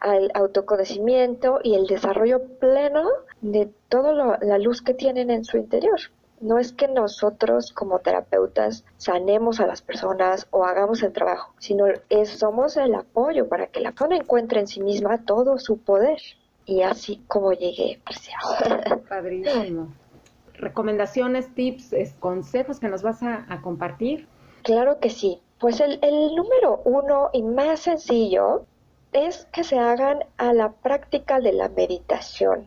al 0.00 0.30
autoconocimiento 0.34 1.60
y 1.62 1.74
el 1.74 1.86
desarrollo 1.86 2.42
pleno 2.58 3.08
de 3.40 3.70
toda 3.88 4.38
la 4.42 4.58
luz 4.58 4.82
que 4.82 4.94
tienen 4.94 5.30
en 5.30 5.44
su 5.44 5.56
interior. 5.56 6.00
No 6.40 6.58
es 6.58 6.72
que 6.72 6.88
nosotros 6.88 7.72
como 7.72 7.98
terapeutas 7.98 8.84
sanemos 8.96 9.60
a 9.60 9.66
las 9.66 9.82
personas 9.82 10.46
o 10.50 10.64
hagamos 10.64 11.02
el 11.02 11.12
trabajo, 11.12 11.54
sino 11.58 11.84
es, 12.08 12.30
somos 12.30 12.76
el 12.76 12.94
apoyo 12.94 13.48
para 13.48 13.66
que 13.66 13.80
la 13.80 13.90
persona 13.90 14.16
encuentre 14.16 14.60
en 14.60 14.66
sí 14.66 14.80
misma 14.80 15.24
todo 15.24 15.58
su 15.58 15.78
poder. 15.78 16.18
Y 16.66 16.82
así 16.82 17.22
como 17.26 17.52
llegué, 17.52 18.00
Padrísimo. 19.08 19.88
Recomendaciones, 20.54 21.54
tips, 21.54 21.94
consejos 22.18 22.80
que 22.80 22.88
nos 22.88 23.02
vas 23.02 23.22
a 23.22 23.60
compartir. 23.62 24.28
Claro 24.62 24.98
que 25.00 25.10
sí. 25.10 25.40
Pues 25.60 25.78
el, 25.80 26.00
número 26.34 26.80
uno 26.84 27.28
y 27.34 27.42
más 27.42 27.80
sencillo 27.80 28.64
es 29.12 29.46
que 29.52 29.62
se 29.62 29.78
hagan 29.78 30.20
a 30.38 30.54
la 30.54 30.72
práctica 30.72 31.38
de 31.38 31.52
la 31.52 31.68
meditación. 31.68 32.66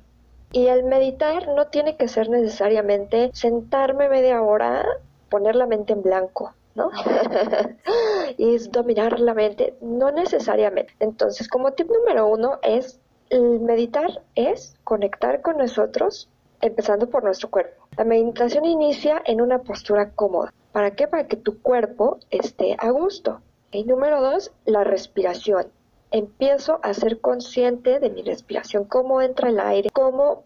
Y 0.53 0.67
el 0.67 0.83
meditar 0.83 1.47
no 1.47 1.65
tiene 1.67 1.97
que 1.97 2.07
ser 2.07 2.29
necesariamente 2.29 3.31
sentarme 3.33 4.07
media 4.07 4.41
hora, 4.43 4.85
poner 5.29 5.55
la 5.55 5.65
mente 5.65 5.93
en 5.93 6.03
blanco, 6.03 6.53
¿no? 6.75 6.91
y 8.37 8.53
es 8.53 8.71
dominar 8.71 9.19
la 9.19 9.33
mente, 9.33 9.75
no 9.81 10.11
necesariamente. 10.11 10.93
Entonces, 10.99 11.47
como 11.47 11.71
tip 11.71 11.89
número 11.89 12.27
uno 12.27 12.59
es, 12.61 12.99
el 13.31 13.61
meditar 13.61 14.21
es 14.35 14.75
conectar 14.83 15.41
con 15.41 15.57
nosotros, 15.57 16.29
empezando 16.61 17.09
por 17.09 17.23
nuestro 17.23 17.49
cuerpo. 17.49 17.87
La 17.97 18.03
meditación 18.03 18.63
inicia 18.63 19.23
en 19.25 19.41
una 19.41 19.63
postura 19.63 20.11
cómoda. 20.11 20.53
¿Para 20.71 20.91
qué? 20.91 21.07
Para 21.07 21.27
que 21.27 21.35
tu 21.35 21.63
cuerpo 21.63 22.19
esté 22.29 22.75
a 22.77 22.91
gusto. 22.91 23.41
Y 23.71 23.85
número 23.85 24.21
dos, 24.21 24.51
la 24.65 24.83
respiración. 24.83 25.65
Empiezo 26.13 26.79
a 26.83 26.93
ser 26.93 27.19
consciente 27.19 27.99
de 27.99 28.09
mi 28.09 28.21
respiración, 28.21 28.85
cómo 28.85 29.21
entra 29.21 29.49
el 29.49 29.59
aire, 29.59 29.89
cómo 29.91 30.43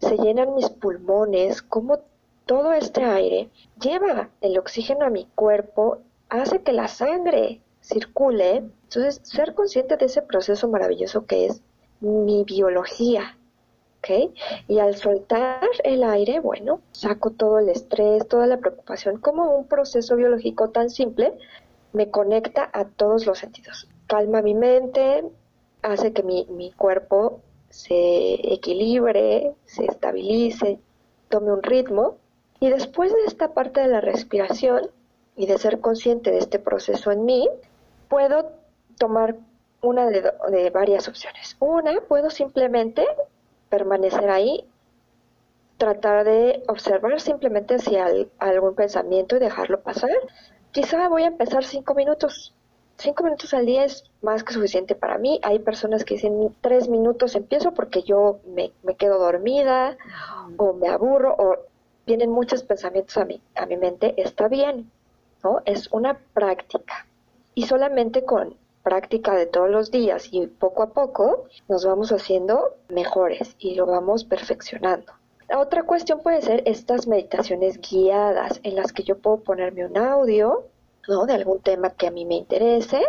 se 0.00 0.18
llenan 0.18 0.54
mis 0.54 0.68
pulmones, 0.68 1.62
cómo 1.62 2.00
todo 2.44 2.74
este 2.74 3.02
aire 3.02 3.48
lleva 3.80 4.28
el 4.42 4.58
oxígeno 4.58 5.06
a 5.06 5.10
mi 5.10 5.26
cuerpo, 5.34 6.00
hace 6.28 6.60
que 6.62 6.72
la 6.72 6.88
sangre 6.88 7.62
circule. 7.80 8.56
Entonces, 8.56 9.20
ser 9.22 9.54
consciente 9.54 9.96
de 9.96 10.04
ese 10.04 10.20
proceso 10.20 10.68
maravilloso 10.68 11.24
que 11.24 11.46
es 11.46 11.62
mi 12.00 12.44
biología, 12.44 13.36
y 14.68 14.78
al 14.78 14.96
soltar 14.96 15.62
el 15.82 16.02
aire, 16.04 16.40
bueno, 16.40 16.80
saco 16.92 17.30
todo 17.30 17.58
el 17.58 17.70
estrés, 17.70 18.28
toda 18.28 18.46
la 18.46 18.58
preocupación, 18.58 19.18
como 19.18 19.56
un 19.56 19.66
proceso 19.66 20.16
biológico 20.16 20.70
tan 20.70 20.90
simple, 20.90 21.32
me 21.92 22.10
conecta 22.10 22.68
a 22.72 22.84
todos 22.84 23.24
los 23.26 23.38
sentidos. 23.38 23.88
Calma 24.06 24.42
mi 24.42 24.54
mente, 24.54 25.24
hace 25.82 26.12
que 26.12 26.22
mi, 26.22 26.46
mi 26.50 26.72
cuerpo 26.72 27.40
se 27.70 28.34
equilibre, 28.52 29.54
se 29.64 29.84
estabilice, 29.84 30.78
tome 31.28 31.52
un 31.52 31.62
ritmo. 31.62 32.16
Y 32.60 32.70
después 32.70 33.12
de 33.12 33.24
esta 33.26 33.52
parte 33.52 33.80
de 33.80 33.88
la 33.88 34.00
respiración 34.00 34.90
y 35.36 35.46
de 35.46 35.58
ser 35.58 35.80
consciente 35.80 36.30
de 36.30 36.38
este 36.38 36.58
proceso 36.58 37.10
en 37.10 37.24
mí, 37.24 37.48
puedo 38.08 38.52
tomar 38.98 39.36
una 39.80 40.06
de, 40.06 40.32
de 40.50 40.70
varias 40.70 41.08
opciones. 41.08 41.56
Una, 41.58 42.00
puedo 42.00 42.30
simplemente 42.30 43.04
permanecer 43.68 44.30
ahí, 44.30 44.64
tratar 45.76 46.24
de 46.24 46.62
observar 46.68 47.20
simplemente 47.20 47.78
si 47.78 47.96
hay 47.96 48.30
algún 48.38 48.74
pensamiento 48.74 49.36
y 49.36 49.40
dejarlo 49.40 49.82
pasar. 49.82 50.10
Quizá 50.70 51.08
voy 51.08 51.24
a 51.24 51.28
empezar 51.28 51.64
cinco 51.64 51.94
minutos. 51.94 52.54
Cinco 52.96 53.24
minutos 53.24 53.52
al 53.54 53.66
día 53.66 53.84
es 53.84 54.04
más 54.22 54.44
que 54.44 54.52
suficiente 54.52 54.94
para 54.94 55.18
mí. 55.18 55.40
Hay 55.42 55.58
personas 55.58 56.04
que 56.04 56.14
dicen 56.14 56.54
tres 56.60 56.88
minutos 56.88 57.34
empiezo 57.34 57.72
porque 57.72 58.02
yo 58.02 58.40
me, 58.46 58.72
me 58.82 58.94
quedo 58.94 59.18
dormida 59.18 59.96
o 60.56 60.72
me 60.72 60.88
aburro 60.88 61.34
o 61.36 61.56
vienen 62.06 62.30
muchos 62.30 62.62
pensamientos 62.62 63.16
a 63.16 63.24
mi, 63.24 63.40
a 63.56 63.66
mi 63.66 63.76
mente. 63.76 64.14
Está 64.16 64.48
bien, 64.48 64.90
¿no? 65.42 65.60
Es 65.64 65.92
una 65.92 66.18
práctica. 66.32 67.06
Y 67.54 67.66
solamente 67.66 68.24
con 68.24 68.56
práctica 68.82 69.34
de 69.34 69.46
todos 69.46 69.70
los 69.70 69.90
días 69.90 70.28
y 70.30 70.46
poco 70.46 70.82
a 70.82 70.90
poco 70.90 71.46
nos 71.68 71.84
vamos 71.84 72.12
haciendo 72.12 72.76
mejores 72.88 73.56
y 73.58 73.74
lo 73.74 73.86
vamos 73.86 74.24
perfeccionando. 74.24 75.12
La 75.48 75.58
otra 75.58 75.82
cuestión 75.82 76.20
puede 76.20 76.42
ser 76.42 76.62
estas 76.66 77.06
meditaciones 77.06 77.80
guiadas 77.80 78.60
en 78.62 78.76
las 78.76 78.92
que 78.92 79.02
yo 79.02 79.18
puedo 79.18 79.38
ponerme 79.38 79.84
un 79.84 79.96
audio 79.98 80.64
¿no? 81.08 81.26
de 81.26 81.34
algún 81.34 81.60
tema 81.60 81.90
que 81.90 82.06
a 82.06 82.10
mí 82.10 82.24
me 82.24 82.34
interese, 82.34 83.02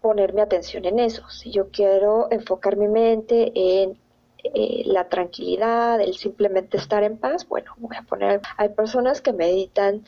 ponerme 0.00 0.42
atención 0.42 0.84
en 0.84 0.98
eso. 0.98 1.28
Si 1.28 1.50
yo 1.50 1.68
quiero 1.70 2.28
enfocar 2.30 2.76
mi 2.76 2.88
mente 2.88 3.52
en 3.54 3.98
eh, 4.42 4.82
la 4.86 5.08
tranquilidad, 5.08 6.00
el 6.00 6.14
simplemente 6.16 6.76
estar 6.76 7.02
en 7.02 7.18
paz, 7.18 7.46
bueno, 7.46 7.74
voy 7.78 7.96
a 7.96 8.02
poner, 8.02 8.40
hay 8.56 8.70
personas 8.70 9.20
que 9.20 9.32
meditan, 9.32 10.04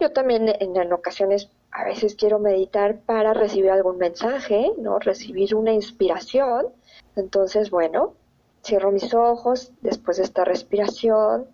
yo 0.00 0.12
también 0.12 0.48
en, 0.48 0.76
en 0.76 0.92
ocasiones 0.92 1.50
a 1.72 1.84
veces 1.84 2.14
quiero 2.14 2.38
meditar 2.38 3.00
para 3.00 3.34
recibir 3.34 3.70
algún 3.70 3.98
mensaje, 3.98 4.72
¿no? 4.78 5.00
Recibir 5.00 5.56
una 5.56 5.72
inspiración. 5.72 6.68
Entonces, 7.16 7.70
bueno, 7.70 8.14
cierro 8.62 8.92
mis 8.92 9.12
ojos 9.12 9.72
después 9.80 10.18
de 10.18 10.22
esta 10.22 10.44
respiración, 10.44 11.46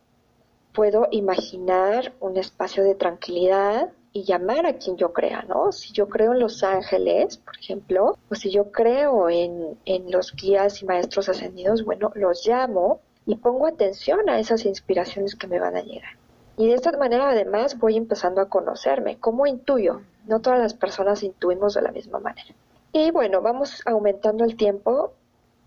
puedo 0.75 1.09
imaginar 1.11 2.13
un 2.21 2.37
espacio 2.37 2.85
de 2.85 2.95
tranquilidad 2.95 3.91
y 4.13 4.25
llamar 4.25 4.67
a 4.67 4.75
quien 4.75 4.97
yo 4.97 5.13
crea, 5.13 5.43
¿no? 5.43 5.73
Si 5.73 5.93
yo 5.93 6.09
creo 6.09 6.33
en 6.33 6.41
los 6.41 6.63
ángeles, 6.65 7.37
por 7.37 7.57
ejemplo, 7.59 8.19
o 8.29 8.35
si 8.35 8.51
yo 8.51 8.73
creo 8.73 9.31
en, 9.31 9.79
en 9.85 10.11
los 10.11 10.35
guías 10.35 10.83
y 10.83 10.87
maestros 10.87 11.29
ascendidos, 11.29 11.85
bueno, 11.85 12.11
los 12.15 12.47
llamo 12.47 13.01
y 13.27 13.37
pongo 13.37 13.67
atención 13.67 14.29
a 14.29 14.41
esas 14.41 14.65
inspiraciones 14.65 15.37
que 15.37 15.47
me 15.47 15.61
van 15.61 15.77
a 15.77 15.83
llegar. 15.83 16.17
Y 16.57 16.69
de 16.69 16.75
esta 16.75 16.93
manera 16.93 17.31
además 17.31 17.79
voy 17.79 17.97
empezando 17.97 18.41
a 18.41 18.49
conocerme, 18.49 19.19
cómo 19.19 19.47
intuyo. 19.47 20.03
No 20.27 20.41
todas 20.41 20.59
las 20.59 20.75
personas 20.75 21.23
intuimos 21.23 21.75
de 21.75 21.83
la 21.83 21.93
misma 21.93 22.19
manera. 22.19 22.55
Y 22.93 23.11
bueno, 23.13 23.41
vamos 23.41 23.83
aumentando 23.87 24.45
el 24.45 24.57
tiempo. 24.57 25.13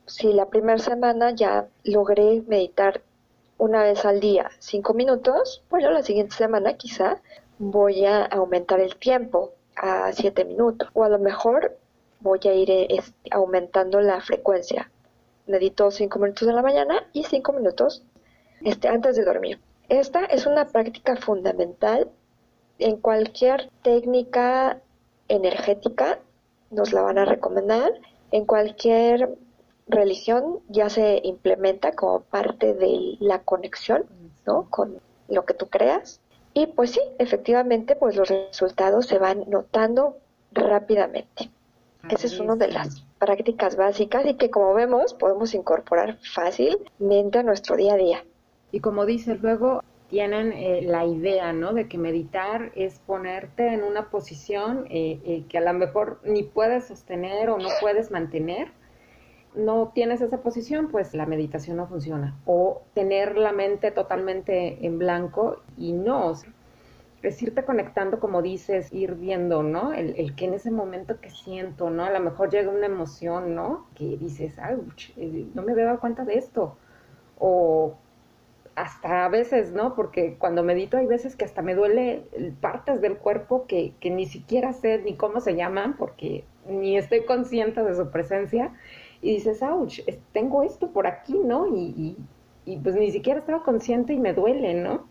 Si 0.05 0.33
la 0.33 0.49
primera 0.49 0.77
semana 0.77 1.31
ya 1.31 1.67
logré 1.83 2.43
meditar 2.47 3.01
una 3.57 3.81
vez 3.83 4.05
al 4.05 4.19
día, 4.19 4.51
cinco 4.59 4.93
minutos, 4.93 5.63
bueno, 5.69 5.89
la 5.89 6.03
siguiente 6.03 6.35
semana 6.35 6.73
quizá 6.73 7.21
voy 7.59 8.05
a 8.05 8.25
aumentar 8.25 8.79
el 8.79 8.95
tiempo 8.97 9.53
a 9.75 10.11
siete 10.13 10.45
minutos 10.45 10.89
o 10.93 11.03
a 11.03 11.09
lo 11.09 11.19
mejor 11.19 11.77
voy 12.19 12.39
a 12.45 12.53
ir 12.53 12.71
eh, 12.71 12.87
aumentando 13.31 14.01
la 14.01 14.21
frecuencia. 14.21 14.89
Medito 15.45 15.91
cinco 15.91 16.19
minutos 16.19 16.47
en 16.47 16.55
la 16.55 16.61
mañana 16.61 17.05
y 17.11 17.23
cinco 17.23 17.53
minutos 17.53 18.03
este, 18.61 18.87
antes 18.87 19.15
de 19.15 19.25
dormir. 19.25 19.59
Esta 19.89 20.25
es 20.25 20.45
una 20.45 20.65
práctica 20.67 21.17
fundamental 21.17 22.09
en 22.79 22.97
cualquier 22.97 23.69
técnica 23.83 24.81
energética, 25.27 26.19
nos 26.71 26.93
la 26.93 27.01
van 27.01 27.17
a 27.17 27.25
recomendar, 27.25 27.93
en 28.31 28.45
cualquier 28.45 29.37
religión 29.87 30.59
ya 30.69 30.89
se 30.89 31.21
implementa 31.23 31.91
como 31.93 32.21
parte 32.21 32.73
de 32.73 33.17
la 33.19 33.39
conexión, 33.43 34.05
¿no? 34.45 34.69
Con 34.69 34.99
lo 35.27 35.45
que 35.45 35.53
tú 35.53 35.67
creas. 35.67 36.19
Y 36.53 36.67
pues 36.67 36.91
sí, 36.91 37.01
efectivamente, 37.17 37.95
pues 37.95 38.15
los 38.15 38.29
resultados 38.29 39.07
se 39.07 39.17
van 39.17 39.43
notando 39.49 40.17
rápidamente. 40.51 41.49
Esa 42.09 42.27
es 42.27 42.39
una 42.39 42.55
de 42.55 42.67
las 42.67 43.01
prácticas 43.17 43.77
básicas 43.77 44.25
y 44.25 44.35
que 44.35 44.49
como 44.49 44.73
vemos 44.73 45.13
podemos 45.13 45.53
incorporar 45.53 46.17
fácilmente 46.33 47.39
a 47.39 47.43
nuestro 47.43 47.77
día 47.77 47.93
a 47.93 47.97
día. 47.97 48.25
Y 48.71 48.81
como 48.81 49.05
dices, 49.05 49.41
luego 49.41 49.81
tienen 50.09 50.51
eh, 50.51 50.81
la 50.83 51.05
idea, 51.05 51.53
¿no? 51.53 51.73
De 51.73 51.87
que 51.87 51.97
meditar 51.97 52.71
es 52.75 52.99
ponerte 52.99 53.73
en 53.73 53.83
una 53.83 54.09
posición 54.09 54.85
eh, 54.89 55.19
eh, 55.25 55.43
que 55.47 55.57
a 55.57 55.61
lo 55.61 55.73
mejor 55.73 56.19
ni 56.23 56.43
puedes 56.43 56.85
sostener 56.85 57.49
o 57.49 57.57
no 57.57 57.69
puedes 57.79 58.11
mantener 58.11 58.67
no 59.55 59.91
tienes 59.93 60.21
esa 60.21 60.41
posición, 60.41 60.89
pues 60.89 61.13
la 61.13 61.25
meditación 61.25 61.77
no 61.77 61.87
funciona. 61.87 62.35
O 62.45 62.81
tener 62.93 63.37
la 63.37 63.51
mente 63.51 63.91
totalmente 63.91 64.85
en 64.85 64.99
blanco 64.99 65.61
y 65.77 65.93
no. 65.93 66.33
Es 67.21 67.41
irte 67.41 67.63
conectando, 67.63 68.19
como 68.19 68.41
dices, 68.41 68.91
ir 68.91 69.15
viendo, 69.15 69.63
¿no? 69.63 69.93
El, 69.93 70.35
que 70.35 70.45
en 70.45 70.55
ese 70.55 70.71
momento 70.71 71.21
que 71.21 71.29
siento, 71.29 71.89
¿no? 71.89 72.03
A 72.03 72.11
lo 72.11 72.19
mejor 72.19 72.49
llega 72.49 72.69
una 72.69 72.85
emoción, 72.85 73.55
¿no? 73.55 73.87
Que 73.95 74.17
dices, 74.17 74.57
¡ouch! 74.59 75.11
Eh, 75.15 75.47
no 75.53 75.61
me 75.61 75.71
había 75.71 75.85
dado 75.85 75.99
cuenta 75.99 76.25
de 76.25 76.37
esto. 76.37 76.75
O 77.39 77.95
hasta 78.75 79.23
a 79.23 79.29
veces, 79.29 79.71
¿no? 79.71 79.95
Porque 79.95 80.35
cuando 80.37 80.63
medito 80.63 80.97
hay 80.97 81.05
veces 81.05 81.35
que 81.35 81.45
hasta 81.45 81.61
me 81.61 81.75
duele 81.75 82.23
partes 82.59 82.99
del 83.01 83.17
cuerpo 83.17 83.67
que, 83.67 83.93
que 83.99 84.09
ni 84.09 84.25
siquiera 84.25 84.73
sé 84.73 84.97
ni 84.97 85.15
cómo 85.15 85.39
se 85.39 85.55
llaman, 85.55 85.95
porque 85.95 86.43
ni 86.67 86.97
estoy 86.97 87.23
consciente 87.25 87.83
de 87.83 87.95
su 87.95 88.09
presencia 88.09 88.73
y 89.23 89.35
dices, 89.35 89.63
ouch, 89.63 90.01
tengo 90.33 90.63
esto 90.63 90.89
por 90.89 91.07
aquí, 91.07 91.33
¿no? 91.33 91.65
Y, 91.67 92.17
y, 92.65 92.77
pues 92.77 92.95
ni 92.95 93.09
siquiera 93.09 93.39
estaba 93.39 93.63
consciente 93.63 94.13
y 94.13 94.19
me 94.19 94.33
duele, 94.33 94.73
¿no? 94.73 95.05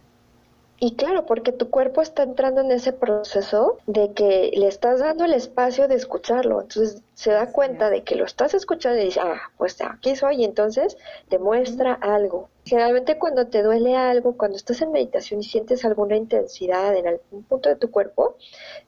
Y 0.78 0.96
claro, 0.96 1.26
porque 1.26 1.52
tu 1.52 1.70
cuerpo 1.70 2.02
está 2.02 2.24
entrando 2.24 2.60
en 2.60 2.72
ese 2.72 2.92
proceso 2.92 3.78
de 3.86 4.12
que 4.12 4.50
le 4.54 4.66
estás 4.66 4.98
dando 4.98 5.24
el 5.24 5.32
espacio 5.32 5.86
de 5.86 5.94
escucharlo. 5.94 6.60
Entonces 6.60 7.02
se 7.14 7.30
da 7.30 7.52
cuenta 7.52 7.88
de 7.88 8.02
que 8.02 8.16
lo 8.16 8.24
estás 8.24 8.52
escuchando 8.52 9.00
y 9.00 9.04
dice, 9.04 9.20
ah, 9.20 9.40
pues 9.56 9.80
aquí 9.80 10.16
soy. 10.16 10.42
Y 10.42 10.44
entonces 10.44 10.98
te 11.28 11.38
muestra 11.38 11.94
algo. 11.94 12.48
Generalmente 12.64 13.16
cuando 13.16 13.46
te 13.46 13.62
duele 13.62 13.96
algo, 13.96 14.36
cuando 14.36 14.56
estás 14.56 14.82
en 14.82 14.90
meditación 14.90 15.40
y 15.40 15.44
sientes 15.44 15.84
alguna 15.84 16.16
intensidad 16.16 16.96
en 16.96 17.06
algún 17.06 17.44
punto 17.44 17.68
de 17.68 17.76
tu 17.76 17.90
cuerpo, 17.90 18.36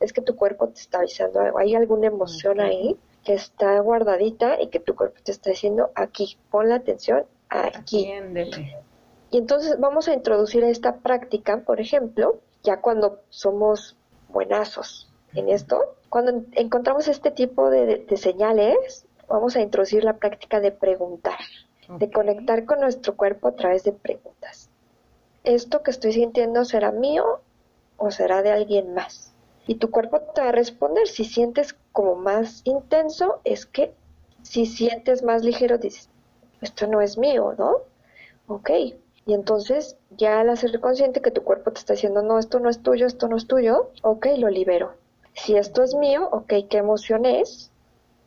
es 0.00 0.12
que 0.12 0.20
tu 0.20 0.34
cuerpo 0.34 0.68
te 0.68 0.80
está 0.80 0.98
avisando 0.98 1.40
algo. 1.40 1.58
Hay 1.58 1.76
alguna 1.76 2.08
emoción 2.08 2.60
ahí 2.60 2.98
que 3.24 3.34
está 3.34 3.80
guardadita 3.80 4.60
y 4.60 4.68
que 4.68 4.80
tu 4.80 4.94
cuerpo 4.94 5.18
te 5.24 5.32
está 5.32 5.50
diciendo 5.50 5.90
aquí, 5.94 6.38
pon 6.50 6.68
la 6.68 6.76
atención 6.76 7.24
aquí. 7.48 8.12
Y 9.30 9.38
entonces 9.38 9.80
vamos 9.80 10.06
a 10.08 10.14
introducir 10.14 10.62
esta 10.62 10.96
práctica, 10.98 11.62
por 11.64 11.80
ejemplo, 11.80 12.38
ya 12.62 12.80
cuando 12.80 13.20
somos 13.30 13.96
buenazos 14.28 15.10
en 15.34 15.48
esto, 15.48 15.96
cuando 16.08 16.44
encontramos 16.52 17.08
este 17.08 17.32
tipo 17.32 17.70
de, 17.70 18.06
señales, 18.16 19.06
vamos 19.26 19.56
a 19.56 19.60
introducir 19.60 20.04
la 20.04 20.18
práctica 20.18 20.60
de 20.60 20.70
preguntar, 20.70 21.40
de 21.88 22.10
conectar 22.10 22.64
con 22.64 22.80
nuestro 22.80 23.16
cuerpo 23.16 23.48
a 23.48 23.56
través 23.56 23.82
de 23.82 23.92
preguntas. 23.92 24.70
¿Esto 25.42 25.82
que 25.82 25.90
estoy 25.90 26.12
sintiendo 26.12 26.64
será 26.64 26.92
mío 26.92 27.40
o 27.96 28.10
será 28.10 28.42
de 28.42 28.52
alguien 28.52 28.94
más? 28.94 29.33
Y 29.66 29.76
tu 29.76 29.90
cuerpo 29.90 30.20
te 30.20 30.42
va 30.42 30.48
a 30.48 30.52
responder. 30.52 31.06
Si 31.08 31.24
sientes 31.24 31.76
como 31.92 32.16
más 32.16 32.62
intenso, 32.64 33.40
es 33.44 33.66
que 33.66 33.94
si 34.42 34.66
sientes 34.66 35.22
más 35.22 35.42
ligero, 35.42 35.78
dices, 35.78 36.10
esto 36.60 36.86
no 36.86 37.00
es 37.00 37.16
mío, 37.18 37.54
¿no? 37.58 37.78
Ok. 38.46 38.70
Y 39.26 39.32
entonces, 39.32 39.96
ya 40.10 40.40
al 40.40 40.56
ser 40.58 40.78
consciente 40.80 41.22
que 41.22 41.30
tu 41.30 41.42
cuerpo 41.42 41.72
te 41.72 41.78
está 41.78 41.94
diciendo, 41.94 42.22
no, 42.22 42.38
esto 42.38 42.60
no 42.60 42.68
es 42.68 42.82
tuyo, 42.82 43.06
esto 43.06 43.26
no 43.26 43.36
es 43.36 43.46
tuyo, 43.46 43.90
ok, 44.02 44.26
lo 44.36 44.50
libero. 44.50 44.92
Si 45.32 45.56
esto 45.56 45.82
es 45.82 45.94
mío, 45.94 46.28
ok, 46.30 46.52
¿qué 46.68 46.76
emoción 46.78 47.24
es? 47.24 47.70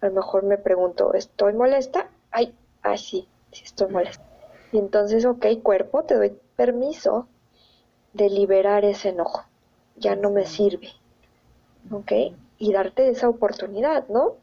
A 0.01 0.07
lo 0.07 0.13
mejor 0.13 0.43
me 0.43 0.57
pregunto, 0.57 1.13
¿estoy 1.13 1.53
molesta? 1.53 2.09
Ay, 2.31 2.53
ay, 2.81 2.97
sí, 2.97 3.27
sí 3.51 3.63
estoy 3.63 3.89
molesta. 3.89 4.23
Y 4.71 4.79
entonces, 4.79 5.25
ok, 5.25 5.45
cuerpo, 5.61 6.03
te 6.03 6.15
doy 6.15 6.37
permiso 6.55 7.27
de 8.13 8.29
liberar 8.29 8.83
ese 8.83 9.09
enojo. 9.09 9.43
Ya 9.95 10.15
no 10.15 10.31
me 10.31 10.45
sirve. 10.45 10.89
¿Ok? 11.91 12.11
Y 12.57 12.73
darte 12.73 13.09
esa 13.09 13.29
oportunidad, 13.29 14.07
¿no? 14.09 14.35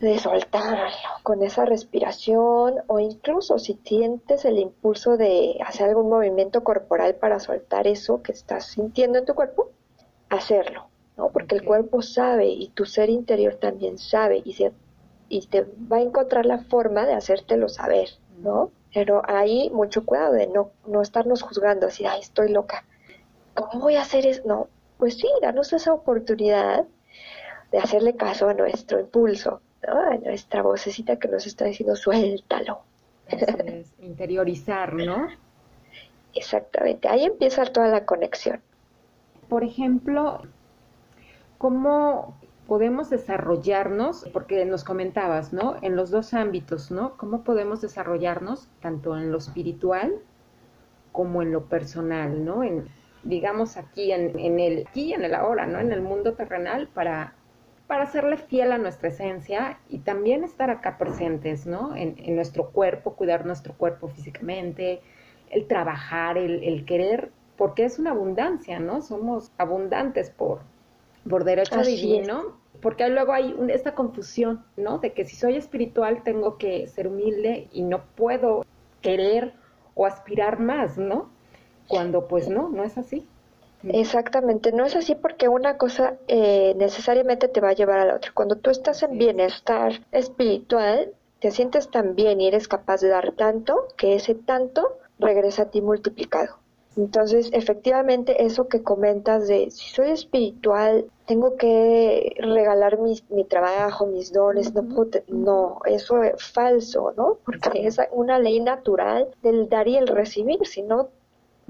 De 0.00 0.18
soltarlo 0.18 0.90
con 1.22 1.42
esa 1.42 1.66
respiración 1.66 2.76
o 2.86 2.98
incluso 2.98 3.58
si 3.58 3.78
sientes 3.84 4.44
el 4.44 4.58
impulso 4.58 5.16
de 5.16 5.58
hacer 5.66 5.90
algún 5.90 6.08
movimiento 6.08 6.64
corporal 6.64 7.16
para 7.16 7.38
soltar 7.38 7.86
eso 7.86 8.22
que 8.22 8.32
estás 8.32 8.64
sintiendo 8.64 9.18
en 9.18 9.26
tu 9.26 9.34
cuerpo, 9.34 9.70
hacerlo, 10.30 10.86
¿no? 11.18 11.30
Porque 11.30 11.54
el 11.54 11.64
cuerpo 11.64 12.00
sabe 12.00 12.48
y 12.48 12.68
tu 12.68 12.86
ser 12.86 13.10
interior 13.10 13.56
también 13.56 13.98
sabe 13.98 14.40
y, 14.42 14.54
se, 14.54 14.72
y 15.28 15.46
te 15.46 15.66
va 15.92 15.98
a 15.98 16.02
encontrar 16.02 16.46
la 16.46 16.58
forma 16.58 17.04
de 17.04 17.12
hacértelo 17.12 17.68
saber, 17.68 18.08
¿no? 18.38 18.70
Pero 18.94 19.22
ahí 19.26 19.70
mucho 19.70 20.06
cuidado 20.06 20.32
de 20.32 20.46
no, 20.46 20.70
no 20.86 21.02
estarnos 21.02 21.42
juzgando 21.42 21.86
así, 21.86 22.06
ay, 22.06 22.20
estoy 22.20 22.48
loca. 22.48 22.84
¿Cómo 23.54 23.82
voy 23.84 23.96
a 23.96 24.02
hacer 24.02 24.26
eso? 24.26 24.42
No, 24.46 24.68
pues 25.00 25.16
sí, 25.16 25.26
darnos 25.40 25.72
esa 25.72 25.94
oportunidad 25.94 26.84
de 27.72 27.78
hacerle 27.78 28.14
caso 28.16 28.48
a 28.50 28.54
nuestro 28.54 29.00
impulso, 29.00 29.62
a 29.82 30.16
nuestra 30.18 30.62
vocecita 30.62 31.16
que 31.16 31.26
nos 31.26 31.46
está 31.46 31.64
diciendo 31.64 31.96
suéltalo. 31.96 32.82
Es, 33.26 33.94
interiorizar, 34.00 34.92
¿no? 34.92 35.28
Exactamente, 36.34 37.08
ahí 37.08 37.24
empieza 37.24 37.64
toda 37.64 37.88
la 37.88 38.04
conexión. 38.04 38.60
Por 39.48 39.64
ejemplo, 39.64 40.42
¿cómo 41.56 42.36
podemos 42.66 43.08
desarrollarnos? 43.08 44.28
Porque 44.34 44.64
nos 44.66 44.84
comentabas, 44.84 45.52
¿no? 45.52 45.76
En 45.80 45.96
los 45.96 46.10
dos 46.10 46.34
ámbitos, 46.34 46.90
¿no? 46.90 47.16
¿Cómo 47.16 47.42
podemos 47.42 47.80
desarrollarnos 47.80 48.68
tanto 48.80 49.16
en 49.16 49.32
lo 49.32 49.38
espiritual 49.38 50.12
como 51.10 51.40
en 51.40 51.52
lo 51.52 51.64
personal, 51.64 52.44
¿no? 52.44 52.62
En, 52.62 52.88
digamos, 53.22 53.76
aquí 53.76 54.12
en, 54.12 54.38
el 54.60 54.86
aquí 54.86 55.12
en 55.12 55.24
el 55.24 55.34
ahora, 55.34 55.66
¿no? 55.66 55.78
En 55.78 55.92
el 55.92 56.00
mundo 56.00 56.34
terrenal 56.34 56.88
para, 56.88 57.34
para 57.86 58.06
serle 58.06 58.36
fiel 58.36 58.72
a 58.72 58.78
nuestra 58.78 59.08
esencia 59.08 59.78
y 59.88 59.98
también 59.98 60.44
estar 60.44 60.70
acá 60.70 60.98
presentes, 60.98 61.66
¿no? 61.66 61.94
En, 61.96 62.16
nuestro 62.34 62.70
cuerpo, 62.70 63.14
cuidar 63.14 63.46
nuestro 63.46 63.74
cuerpo 63.74 64.08
físicamente, 64.08 65.00
el 65.50 65.66
trabajar, 65.66 66.38
el, 66.38 66.84
querer, 66.84 67.30
porque 67.56 67.84
es 67.84 67.98
una 67.98 68.12
abundancia, 68.12 68.78
¿no? 68.78 69.02
Somos 69.02 69.50
abundantes 69.58 70.30
por, 70.30 70.60
por 71.28 71.44
derecho 71.44 71.82
divino. 71.82 72.58
Porque 72.80 73.06
luego 73.10 73.34
hay 73.34 73.54
esta 73.68 73.94
confusión, 73.94 74.64
¿no? 74.78 74.98
De 74.98 75.12
que 75.12 75.26
si 75.26 75.36
soy 75.36 75.56
espiritual 75.56 76.22
tengo 76.22 76.56
que 76.56 76.86
ser 76.86 77.08
humilde 77.08 77.68
y 77.72 77.82
no 77.82 78.04
puedo 78.16 78.64
querer 79.02 79.52
o 79.94 80.06
aspirar 80.06 80.60
más, 80.60 80.96
¿no? 80.96 81.28
Cuando 81.90 82.28
pues 82.28 82.48
no, 82.48 82.68
no 82.68 82.84
es 82.84 82.96
así. 82.96 83.26
Exactamente, 83.82 84.72
no 84.72 84.84
es 84.84 84.94
así 84.94 85.14
porque 85.14 85.48
una 85.48 85.76
cosa 85.76 86.16
eh, 86.28 86.74
necesariamente 86.76 87.48
te 87.48 87.60
va 87.60 87.70
a 87.70 87.74
llevar 87.74 87.98
a 87.98 88.04
la 88.04 88.14
otra. 88.14 88.30
Cuando 88.32 88.56
tú 88.56 88.70
estás 88.70 89.02
en 89.02 89.18
bienestar 89.18 89.92
espiritual, 90.12 91.12
te 91.40 91.50
sientes 91.50 91.90
tan 91.90 92.14
bien 92.14 92.40
y 92.40 92.46
eres 92.46 92.68
capaz 92.68 93.00
de 93.00 93.08
dar 93.08 93.32
tanto 93.32 93.88
que 93.96 94.14
ese 94.14 94.34
tanto 94.34 94.98
regresa 95.18 95.62
a 95.62 95.70
ti 95.70 95.80
multiplicado. 95.80 96.56
Entonces, 96.96 97.48
efectivamente, 97.52 98.44
eso 98.44 98.68
que 98.68 98.82
comentas 98.82 99.48
de 99.48 99.70
si 99.70 99.90
soy 99.90 100.10
espiritual, 100.10 101.06
tengo 101.26 101.56
que 101.56 102.34
regalar 102.38 102.98
mi 102.98 103.44
trabajo, 103.44 104.06
mis 104.06 104.32
dones, 104.32 104.74
no, 104.74 104.82
no, 105.28 105.80
eso 105.86 106.22
es 106.22 106.42
falso, 106.42 107.14
¿no? 107.16 107.38
Porque 107.44 107.86
es 107.86 107.98
una 108.12 108.38
ley 108.38 108.60
natural 108.60 109.28
del 109.42 109.68
dar 109.68 109.88
y 109.88 109.96
el 109.96 110.08
recibir. 110.08 110.66
Si 110.66 110.82
no, 110.82 111.08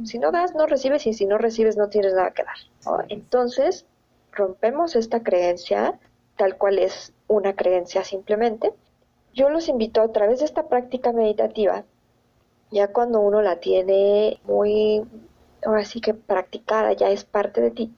si 0.05 0.19
no 0.19 0.31
das, 0.33 0.55
no 0.55 0.67
recibes 0.67 1.07
y 1.07 1.15
si 1.15 1.27
no 1.27 1.39
recibes, 1.39 1.77
no 1.77 1.89
tienes 1.89 2.15
nada 2.15 2.33
que 2.33 2.45
dar. 2.45 3.07
Entonces, 3.09 3.87
rompemos 4.33 4.97
esta 4.97 5.23
creencia, 5.23 5.99
tal 6.37 6.57
cual 6.57 6.79
es 6.79 7.13
una 7.29 7.55
creencia 7.55 8.05
simplemente. 8.05 8.73
Yo 9.35 9.51
los 9.51 9.69
invito 9.69 10.01
a 10.01 10.13
través 10.13 10.41
de 10.41 10.45
esta 10.45 10.69
práctica 10.69 11.13
meditativa 11.13 11.85
ya 12.71 12.89
cuando 12.89 13.21
uno 13.21 13.43
la 13.43 13.57
tiene 13.57 14.41
muy, 14.45 15.05
ahora 15.65 15.85
sí 15.85 16.01
que 16.01 16.15
practicada, 16.15 16.93
ya 16.93 17.11
es 17.11 17.25
parte 17.25 17.61
de 17.61 17.71
ti, 17.71 17.93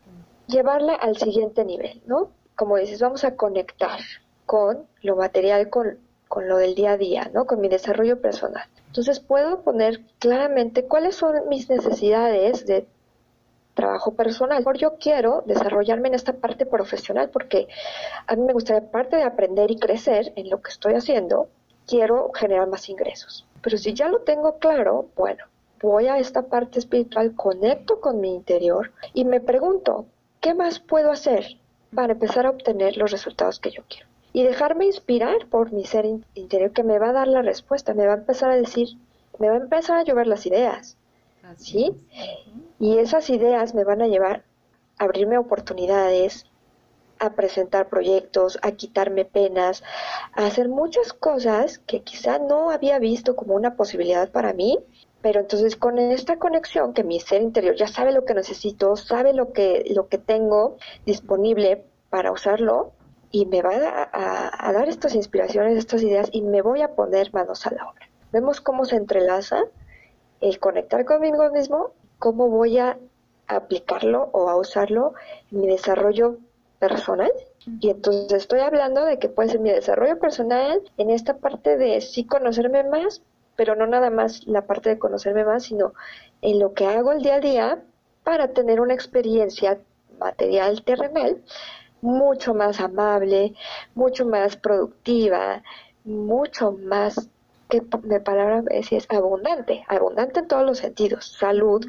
llevarla 0.47 0.95
al 0.95 1.17
siguiente 1.17 1.65
nivel, 1.65 2.03
¿no? 2.07 2.31
Como 2.57 2.77
dices, 2.77 3.01
vamos 3.01 3.25
a 3.25 3.37
conectar 3.37 4.01
con 4.47 4.87
lo 5.03 5.17
material, 5.17 5.69
con, 5.69 5.99
con 6.33 6.49
lo 6.49 6.57
del 6.57 6.75
día 6.75 6.92
a 6.92 6.97
día, 6.97 7.31
¿no? 7.35 7.45
Con 7.45 7.61
mi 7.61 7.68
desarrollo 7.68 8.18
personal. 8.23 8.64
Entonces 8.87 9.21
puedo 9.21 9.61
poner 9.61 10.01
claramente 10.18 10.87
cuáles 10.87 11.14
son 11.14 11.47
mis 11.51 11.68
necesidades 11.68 12.64
de 12.64 12.87
trabajo 13.75 14.14
personal. 14.14 14.64
Por 14.64 14.79
yo 14.79 14.95
quiero 14.97 15.42
desarrollarme 15.45 16.09
en 16.09 16.14
esta 16.14 16.33
parte 16.33 16.64
profesional 16.64 17.29
porque 17.29 17.68
a 18.27 18.35
mí 18.35 18.45
me 18.45 18.55
gustaría, 18.55 18.90
parte 18.90 19.16
de 19.16 19.25
aprender 19.25 19.71
y 19.71 19.79
crecer 19.79 20.33
en 20.35 20.49
lo 20.49 20.62
que 20.62 20.71
estoy 20.71 20.95
haciendo, 20.95 21.49
quiero 21.87 22.31
generar 22.33 22.66
más 22.66 22.88
ingresos. 22.88 23.45
Pero 23.61 23.77
si 23.77 23.92
ya 23.92 24.09
lo 24.09 24.21
tengo 24.21 24.57
claro, 24.57 25.09
bueno, 25.14 25.45
voy 25.83 26.07
a 26.07 26.16
esta 26.16 26.45
parte 26.45 26.79
espiritual, 26.79 27.37
conecto 27.37 28.01
con 28.01 28.23
mi 28.23 28.35
interior 28.35 28.90
y 29.12 29.27
me 29.27 29.42
pregunto, 29.42 30.07
¿qué 30.40 30.55
más 30.55 30.81
puedo 30.81 31.11
hacer 31.11 31.59
para 31.95 32.14
empezar 32.14 32.47
a 32.47 32.51
obtener 32.51 32.97
los 32.97 33.11
resultados 33.11 33.61
que 33.61 33.71
yo 33.71 33.83
quiero? 33.87 34.07
Y 34.33 34.45
dejarme 34.45 34.87
inspirar 34.87 35.47
por 35.51 35.73
mi 35.73 35.85
ser 35.85 36.07
interior 36.35 36.73
que 36.73 36.83
me 36.83 36.99
va 36.99 37.11
a 37.11 37.12
dar 37.12 37.29
la 37.29 37.42
respuesta, 37.42 37.95
me 37.95 38.07
va 38.07 38.14
a 38.14 38.18
empezar 38.18 38.51
a 38.51 38.57
decir, 38.57 38.88
me 39.38 39.49
va 39.49 39.55
a 39.55 39.59
empezar 39.59 39.99
a 39.99 40.05
llover 40.05 40.27
las 40.27 40.47
ideas. 40.47 40.97
¿Sí? 41.57 41.92
Y 42.79 42.99
esas 42.99 43.29
ideas 43.29 43.75
me 43.75 43.85
van 43.85 44.01
a 44.01 44.07
llevar 44.07 44.45
a 44.99 45.05
abrirme 45.05 45.37
oportunidades, 45.37 46.47
a 47.18 47.35
presentar 47.35 47.88
proyectos, 47.88 48.59
a 48.62 48.73
quitarme 48.73 49.25
penas, 49.25 49.83
a 50.33 50.47
hacer 50.47 50.68
muchas 50.68 51.12
cosas 51.12 51.79
que 51.79 52.01
quizá 52.01 52.38
no 52.38 52.71
había 52.71 52.99
visto 52.99 53.37
como 53.37 53.55
una 53.55 53.77
posibilidad 53.77 54.31
para 54.31 54.53
mí, 54.53 54.79
pero 55.21 55.40
entonces 55.40 55.77
con 55.77 55.99
esta 55.99 56.38
conexión 56.38 56.92
que 56.92 57.05
mi 57.05 57.21
ser 57.21 57.42
interior 57.42 57.77
ya 57.77 57.87
sabe 57.87 58.12
lo 58.12 58.25
que 58.25 58.35
necesito, 58.35 58.97
sabe 58.97 59.33
lo 59.33 59.53
que, 59.53 59.85
lo 59.95 60.09
que 60.09 60.18
tengo 60.18 60.79
disponible 61.07 61.85
para 62.11 62.33
usarlo 62.33 62.92
y 63.33 63.47
me 63.47 63.62
va 63.62 63.73
a, 64.12 64.73
dar 64.73 64.88
estas 64.88 65.14
inspiraciones, 65.14 65.79
estas 65.79 66.03
ideas 66.03 66.29
y 66.33 66.42
me 66.42 66.61
voy 66.61 66.83
a 66.83 66.95
poner 66.95 67.33
manos 67.33 67.66
a 67.66 67.71
la 67.73 67.88
obra. 67.88 68.09
Vemos 68.31 68.61
cómo 68.61 68.85
se 68.85 68.97
entrelaza 68.97 69.64
el 70.42 70.59
conectar 70.59 71.05
conmigo 71.07 71.51
mismo, 71.51 71.92
cómo 72.18 72.49
voy 72.49 72.79
a 72.79 72.99
aplicarlo 73.49 74.29
o 74.33 74.51
a 74.51 74.57
usarlo 74.57 75.14
en 75.51 75.62
mi 75.62 75.66
desarrollo 75.66 76.37
personal. 76.79 77.33
Y 77.81 77.88
entonces 77.88 78.33
estoy 78.33 78.61
hablando 78.61 79.05
de 79.05 79.18
que 79.18 79.31
puede 79.31 79.49
ser 79.49 79.61
mi 79.61 79.71
desarrollo 79.71 80.18
personal 80.18 80.83
en 80.99 81.11
esta 81.11 81.38
parte 81.38 81.79
de 81.79 82.03
sí 82.03 82.25
conocerme 82.27 82.85
más, 82.85 83.23
pero 83.57 83.77
no 83.77 83.87
nada 83.87 84.11
más 84.11 84.47
la 84.47 84.66
parte 84.66 84.90
de 84.90 84.99
conocerme 84.99 85.45
más, 85.45 85.64
sino 85.64 85.95
en 86.42 86.59
lo 86.59 86.75
que 86.75 86.87
hago 86.87 87.12
el 87.12 87.23
día 87.23 87.37
a 87.37 87.40
día 87.40 87.83
para 88.25 88.49
tener 88.49 88.81
una 88.81 88.95
experiencia 88.95 89.79
material 90.18 90.83
terrenal 90.85 91.42
mucho 92.03 92.53
más 92.53 92.81
amable, 92.81 93.55
mucho 93.95 94.27
más 94.27 94.57
productiva, 94.57 95.62
mucho 96.05 96.73
más 96.73 97.31
que 97.71 97.81
de 98.03 98.21
palabra 98.21 98.62
es 98.71 99.07
abundante, 99.09 99.85
abundante 99.88 100.41
en 100.41 100.49
todos 100.49 100.67
los 100.67 100.79
sentidos, 100.79 101.37
salud, 101.38 101.87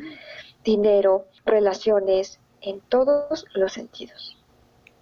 dinero, 0.63 1.25
relaciones, 1.45 2.39
en 2.61 2.79
todos 2.79 3.45
los 3.53 3.73
sentidos. 3.73 4.37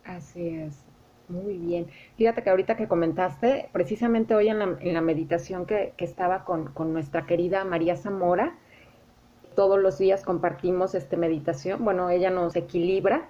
Así 0.04 0.56
es, 0.56 0.84
muy 1.28 1.58
bien. 1.58 1.88
Fíjate 2.18 2.42
que 2.42 2.50
ahorita 2.50 2.76
que 2.76 2.88
comentaste, 2.88 3.70
precisamente 3.72 4.34
hoy 4.34 4.50
en 4.50 4.60
la, 4.60 5.02
meditación 5.02 5.66
que, 5.66 5.94
estaba 5.98 6.44
con, 6.44 6.74
nuestra 6.92 7.26
querida 7.28 7.64
María 7.64 7.96
Zamora, 7.96 8.58
todos 9.56 9.80
los 9.80 9.98
días 9.98 10.24
compartimos 10.24 10.96
esta 10.96 11.18
meditación, 11.18 11.84
bueno, 11.84 12.10
ella 12.10 12.32
nos 12.32 12.56
equilibra. 12.56 13.30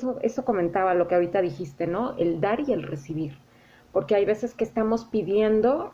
Eso, 0.00 0.18
eso 0.22 0.46
comentaba 0.46 0.94
lo 0.94 1.08
que 1.08 1.14
ahorita 1.14 1.42
dijiste, 1.42 1.86
¿no? 1.86 2.16
El 2.16 2.40
dar 2.40 2.60
y 2.60 2.72
el 2.72 2.84
recibir. 2.84 3.36
Porque 3.92 4.14
hay 4.14 4.24
veces 4.24 4.54
que 4.54 4.64
estamos 4.64 5.04
pidiendo 5.04 5.92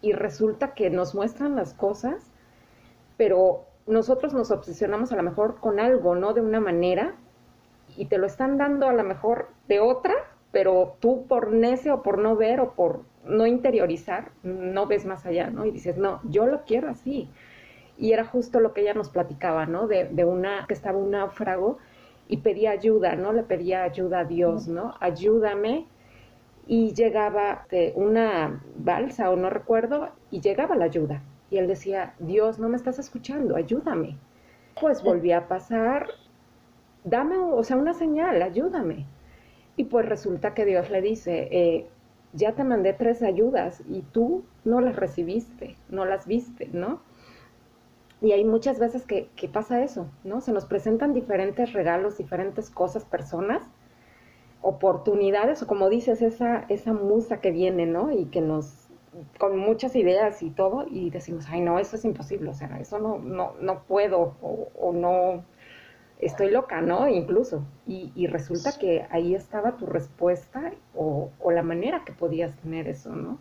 y 0.00 0.12
resulta 0.12 0.72
que 0.72 0.88
nos 0.88 1.14
muestran 1.14 1.54
las 1.54 1.74
cosas, 1.74 2.32
pero 3.18 3.66
nosotros 3.86 4.32
nos 4.32 4.50
obsesionamos 4.50 5.12
a 5.12 5.16
lo 5.16 5.22
mejor 5.22 5.60
con 5.60 5.78
algo, 5.78 6.14
¿no? 6.14 6.32
De 6.32 6.40
una 6.40 6.58
manera 6.58 7.16
y 7.98 8.06
te 8.06 8.16
lo 8.16 8.24
están 8.24 8.56
dando 8.56 8.88
a 8.88 8.94
lo 8.94 9.04
mejor 9.04 9.50
de 9.68 9.80
otra, 9.80 10.14
pero 10.50 10.96
tú 10.98 11.26
por 11.26 11.52
necio 11.52 11.96
o 11.96 12.02
por 12.02 12.16
no 12.16 12.34
ver 12.34 12.60
o 12.60 12.72
por 12.72 13.02
no 13.26 13.46
interiorizar, 13.46 14.30
no 14.42 14.86
ves 14.86 15.04
más 15.04 15.26
allá, 15.26 15.50
¿no? 15.50 15.66
Y 15.66 15.70
dices, 15.70 15.98
no, 15.98 16.22
yo 16.24 16.46
lo 16.46 16.64
quiero 16.64 16.88
así. 16.88 17.28
Y 17.98 18.12
era 18.12 18.24
justo 18.24 18.58
lo 18.58 18.72
que 18.72 18.80
ella 18.80 18.94
nos 18.94 19.10
platicaba, 19.10 19.66
¿no? 19.66 19.86
De, 19.86 20.04
de 20.06 20.24
una, 20.24 20.64
que 20.66 20.72
estaba 20.72 20.96
un 20.96 21.10
náufrago 21.10 21.76
y 22.28 22.38
pedía 22.38 22.70
ayuda, 22.70 23.16
¿no? 23.16 23.32
Le 23.32 23.42
pedía 23.42 23.82
ayuda 23.82 24.20
a 24.20 24.24
Dios, 24.24 24.68
¿no? 24.68 24.94
Ayúdame. 25.00 25.86
Y 26.66 26.92
llegaba 26.92 27.66
de 27.70 27.92
una 27.96 28.62
balsa 28.76 29.30
o 29.30 29.36
no 29.36 29.48
recuerdo, 29.48 30.10
y 30.30 30.40
llegaba 30.40 30.76
la 30.76 30.84
ayuda. 30.84 31.22
Y 31.50 31.56
él 31.56 31.66
decía, 31.66 32.14
Dios, 32.18 32.58
no 32.58 32.68
me 32.68 32.76
estás 32.76 32.98
escuchando, 32.98 33.56
ayúdame. 33.56 34.18
Pues 34.78 35.02
volvía 35.02 35.38
a 35.38 35.48
pasar 35.48 36.08
dame, 37.04 37.36
o 37.36 37.62
sea, 37.62 37.76
una 37.76 37.94
señal, 37.94 38.42
ayúdame. 38.42 39.06
Y 39.76 39.84
pues 39.84 40.06
resulta 40.06 40.54
que 40.54 40.64
Dios 40.64 40.90
le 40.90 41.00
dice, 41.00 41.48
eh, 41.50 41.86
ya 42.32 42.52
te 42.52 42.64
mandé 42.64 42.92
tres 42.92 43.22
ayudas 43.22 43.82
y 43.88 44.02
tú 44.02 44.44
no 44.64 44.80
las 44.80 44.96
recibiste, 44.96 45.76
no 45.88 46.04
las 46.04 46.26
viste, 46.26 46.68
¿no? 46.72 47.00
Y 48.20 48.32
hay 48.32 48.44
muchas 48.44 48.78
veces 48.78 49.06
que, 49.06 49.28
que, 49.36 49.48
pasa 49.48 49.82
eso, 49.82 50.08
¿no? 50.24 50.40
Se 50.40 50.52
nos 50.52 50.64
presentan 50.66 51.14
diferentes 51.14 51.72
regalos, 51.72 52.18
diferentes 52.18 52.68
cosas, 52.68 53.04
personas, 53.04 53.62
oportunidades, 54.60 55.62
o 55.62 55.66
como 55.66 55.88
dices, 55.88 56.20
esa, 56.20 56.64
esa 56.68 56.92
musa 56.92 57.40
que 57.40 57.52
viene, 57.52 57.86
¿no? 57.86 58.10
Y 58.10 58.26
que 58.26 58.40
nos, 58.40 58.88
con 59.38 59.56
muchas 59.56 59.94
ideas 59.94 60.42
y 60.42 60.50
todo, 60.50 60.86
y 60.90 61.10
decimos, 61.10 61.46
ay, 61.48 61.60
no, 61.60 61.78
eso 61.78 61.94
es 61.94 62.04
imposible, 62.04 62.50
o 62.50 62.54
sea, 62.54 62.78
eso 62.80 62.98
no, 62.98 63.18
no, 63.18 63.54
no 63.60 63.84
puedo, 63.84 64.34
o, 64.42 64.68
o 64.74 64.92
no, 64.92 65.44
estoy 66.20 66.50
loca, 66.50 66.80
¿no? 66.80 67.08
Incluso. 67.08 67.64
Y, 67.86 68.26
resulta 68.26 68.78
que 68.78 69.06
ahí 69.10 69.34
estaba 69.34 69.76
tu 69.76 69.86
respuesta 69.86 70.72
o, 70.94 71.30
la 71.50 71.62
manera 71.62 72.04
que 72.04 72.12
podías 72.12 72.54
tener 72.56 72.88
eso, 72.88 73.14
¿no? 73.14 73.38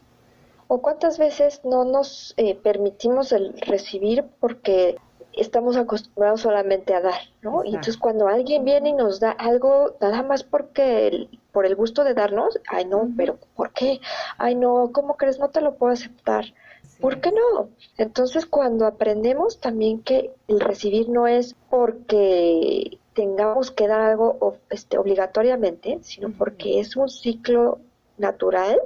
O 0.68 0.82
cuántas 0.82 1.18
veces 1.18 1.62
no 1.64 1.86
nos 1.86 2.34
eh, 2.38 2.56
permitimos 2.56 3.32
el 3.32 3.60
recibir 3.62 4.26
porque 4.40 4.98
estamos 5.34 5.78
acostumbrados 5.78 6.42
solamente 6.42 6.94
a 6.94 7.02
dar, 7.02 7.22
¿no? 7.42 7.64
Y 7.64 7.70
entonces 7.70 7.98
cuando 7.98 8.28
alguien 8.28 8.66
viene 8.66 8.90
y 8.90 8.94
nos 8.94 9.20
da 9.20 9.32
algo, 9.32 9.96
nada 10.02 10.24
más 10.24 10.44
porque 10.44 11.30
por 11.52 11.66
el 11.66 11.76
gusto 11.76 12.04
de 12.04 12.14
darnos, 12.14 12.60
ay 12.70 12.86
no, 12.86 13.10
pero 13.16 13.38
¿por 13.56 13.72
qué? 13.72 14.00
Ay 14.38 14.56
no, 14.56 14.92
¿cómo 14.92 15.16
crees? 15.16 15.40
No 15.40 15.50
te 15.50 15.62
lo 15.62 15.76
puedo 15.76 15.94
aceptar. 15.94 16.46
¿Por 17.00 17.22
qué 17.22 17.32
no? 17.32 17.70
Entonces, 17.98 18.46
cuando 18.46 18.88
aprendemos 18.88 19.60
también 19.60 20.02
que 20.02 20.32
el 20.48 20.60
recibir 20.60 21.10
no 21.10 21.28
es 21.28 21.56
porque 21.70 23.00
tengamos 23.14 23.72
que 23.72 23.88
dar 23.88 24.02
algo 24.02 24.58
este, 24.70 24.98
obligatoriamente, 24.98 26.00
sino 26.02 26.32
porque 26.32 26.80
es 26.80 26.96
un 26.96 27.10
ciclo 27.10 27.80
natural, 28.18 28.80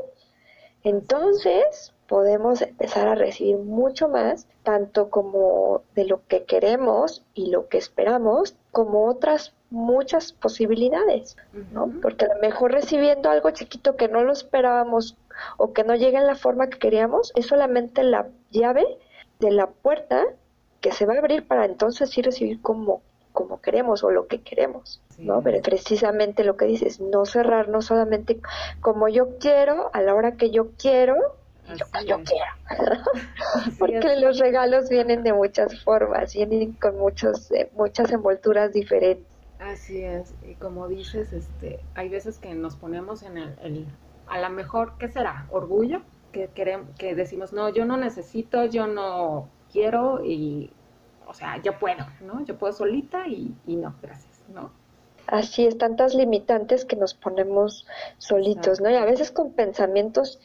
entonces 0.83 1.93
podemos 2.07 2.61
empezar 2.61 3.07
a 3.07 3.15
recibir 3.15 3.57
mucho 3.57 4.09
más, 4.09 4.47
tanto 4.63 5.09
como 5.09 5.83
de 5.95 6.05
lo 6.05 6.25
que 6.27 6.43
queremos 6.43 7.23
y 7.33 7.49
lo 7.49 7.69
que 7.69 7.77
esperamos, 7.77 8.55
como 8.71 9.05
otras 9.07 9.53
muchas 9.69 10.33
posibilidades, 10.33 11.37
¿no? 11.71 11.89
Porque 12.01 12.25
a 12.25 12.33
lo 12.33 12.41
mejor 12.41 12.73
recibiendo 12.73 13.29
algo 13.29 13.51
chiquito 13.51 13.95
que 13.95 14.09
no 14.09 14.23
lo 14.23 14.33
esperábamos 14.33 15.15
o 15.57 15.71
que 15.71 15.85
no 15.85 15.95
llegue 15.95 16.17
en 16.17 16.27
la 16.27 16.35
forma 16.35 16.69
que 16.69 16.79
queríamos, 16.79 17.31
es 17.35 17.45
solamente 17.45 18.03
la 18.03 18.27
llave 18.49 18.97
de 19.39 19.51
la 19.51 19.67
puerta 19.67 20.25
que 20.81 20.91
se 20.91 21.05
va 21.05 21.13
a 21.13 21.19
abrir 21.19 21.47
para 21.47 21.63
entonces 21.63 22.09
sí 22.09 22.21
recibir 22.21 22.61
como 22.61 23.01
como 23.31 23.61
queremos 23.61 24.03
o 24.03 24.11
lo 24.11 24.27
que 24.27 24.41
queremos, 24.41 25.01
¿no? 25.17 25.41
Pero 25.41 25.61
precisamente 25.61 26.43
lo 26.43 26.57
que 26.57 26.65
dices, 26.65 26.99
no 26.99 27.25
cerrarnos 27.25 27.85
solamente 27.85 28.39
como 28.81 29.07
yo 29.07 29.37
quiero, 29.39 29.89
a 29.93 30.01
la 30.01 30.13
hora 30.13 30.33
que 30.33 30.51
yo 30.51 30.71
quiero, 30.77 31.15
y 31.67 31.77
lo 31.77 31.85
que 31.85 32.05
yo 32.05 32.19
quiero. 32.23 33.03
Porque 33.79 34.15
los 34.17 34.39
regalos 34.39 34.89
vienen 34.89 35.23
de 35.23 35.33
muchas 35.33 35.83
formas, 35.83 36.33
vienen 36.33 36.73
con 36.73 36.97
muchos, 36.97 37.51
eh, 37.51 37.69
muchas 37.75 38.11
envolturas 38.11 38.73
diferentes. 38.73 39.25
Así 39.59 40.03
es, 40.03 40.33
y 40.43 40.55
como 40.55 40.87
dices, 40.87 41.33
este, 41.33 41.79
hay 41.93 42.09
veces 42.09 42.39
que 42.39 42.53
nos 42.55 42.75
ponemos 42.75 43.21
en 43.21 43.37
el, 43.37 43.85
a 44.27 44.39
lo 44.39 44.49
mejor, 44.49 44.93
¿qué 44.97 45.07
será? 45.07 45.45
Orgullo, 45.51 46.01
que 46.31 46.47
queremos, 46.47 46.89
que 46.97 47.13
decimos, 47.13 47.53
no, 47.53 47.69
yo 47.69 47.85
no 47.85 47.95
necesito, 47.95 48.65
yo 48.65 48.87
no 48.87 49.49
quiero 49.71 50.25
y 50.25 50.71
o 51.31 51.33
sea, 51.33 51.61
yo 51.61 51.79
puedo, 51.79 52.05
¿no? 52.21 52.43
Yo 52.43 52.57
puedo 52.57 52.73
solita 52.73 53.25
y, 53.25 53.55
no, 53.65 53.95
gracias, 54.01 54.43
¿no? 54.53 54.69
Así 55.27 55.65
es, 55.65 55.77
tantas 55.77 56.13
limitantes 56.13 56.83
que 56.83 56.97
nos 56.97 57.13
ponemos 57.13 57.87
solitos, 58.17 58.81
¿no? 58.81 58.89
Y 58.89 58.95
a 58.95 59.05
veces 59.05 59.31
con 59.31 59.53
pensamientos 59.53 60.39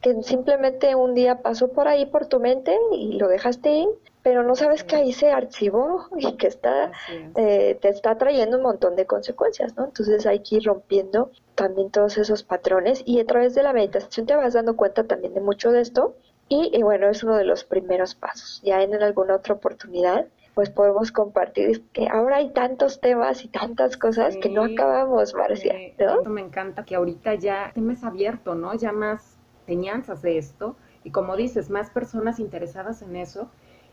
que 0.00 0.22
simplemente 0.22 0.94
un 0.94 1.14
día 1.14 1.42
pasó 1.42 1.68
por 1.72 1.88
ahí 1.88 2.06
por 2.06 2.24
tu 2.24 2.40
mente 2.40 2.74
y 2.90 3.18
lo 3.18 3.28
dejaste 3.28 3.68
ahí, 3.68 3.88
pero 4.22 4.42
no 4.42 4.54
sabes 4.54 4.82
que 4.82 4.96
ahí 4.96 5.12
se 5.12 5.30
archivó 5.30 6.06
y 6.16 6.32
que 6.38 6.46
está 6.46 6.90
eh, 7.36 7.78
te 7.82 7.90
está 7.90 8.16
trayendo 8.16 8.56
un 8.56 8.62
montón 8.62 8.96
de 8.96 9.04
consecuencias, 9.04 9.76
¿no? 9.76 9.84
Entonces 9.84 10.24
hay 10.24 10.38
que 10.38 10.56
ir 10.56 10.64
rompiendo 10.64 11.30
también 11.54 11.90
todos 11.90 12.16
esos 12.16 12.44
patrones 12.44 13.02
y 13.04 13.20
a 13.20 13.26
través 13.26 13.54
de 13.54 13.62
la 13.62 13.74
meditación 13.74 14.24
te 14.24 14.34
vas 14.34 14.54
dando 14.54 14.74
cuenta 14.74 15.04
también 15.04 15.34
de 15.34 15.42
mucho 15.42 15.70
de 15.70 15.82
esto 15.82 16.14
y, 16.52 16.82
bueno, 16.82 17.08
es 17.08 17.22
uno 17.22 17.36
de 17.36 17.44
los 17.44 17.62
primeros 17.62 18.16
pasos. 18.16 18.60
Ya 18.64 18.82
en 18.82 18.92
alguna 19.00 19.36
otra 19.36 19.54
oportunidad, 19.54 20.26
pues 20.54 20.68
podemos 20.68 21.12
compartir 21.12 21.84
que 21.92 22.08
ahora 22.08 22.38
hay 22.38 22.50
tantos 22.50 23.00
temas 23.00 23.44
y 23.44 23.48
tantas 23.48 23.96
cosas 23.96 24.36
que 24.36 24.48
no 24.48 24.64
acabamos, 24.64 25.32
Marcia, 25.32 25.74
¿no? 25.98 26.28
Me 26.28 26.40
encanta 26.40 26.84
que 26.84 26.96
ahorita 26.96 27.36
ya 27.36 27.70
temas 27.72 28.02
abierto, 28.02 28.56
¿no? 28.56 28.74
Ya 28.74 28.90
más 28.90 29.38
enseñanzas 29.60 30.22
de 30.22 30.38
esto 30.38 30.76
y 31.04 31.12
como 31.12 31.36
dices, 31.36 31.70
más 31.70 31.90
personas 31.90 32.40
interesadas 32.40 33.00
en 33.02 33.14
eso 33.14 33.48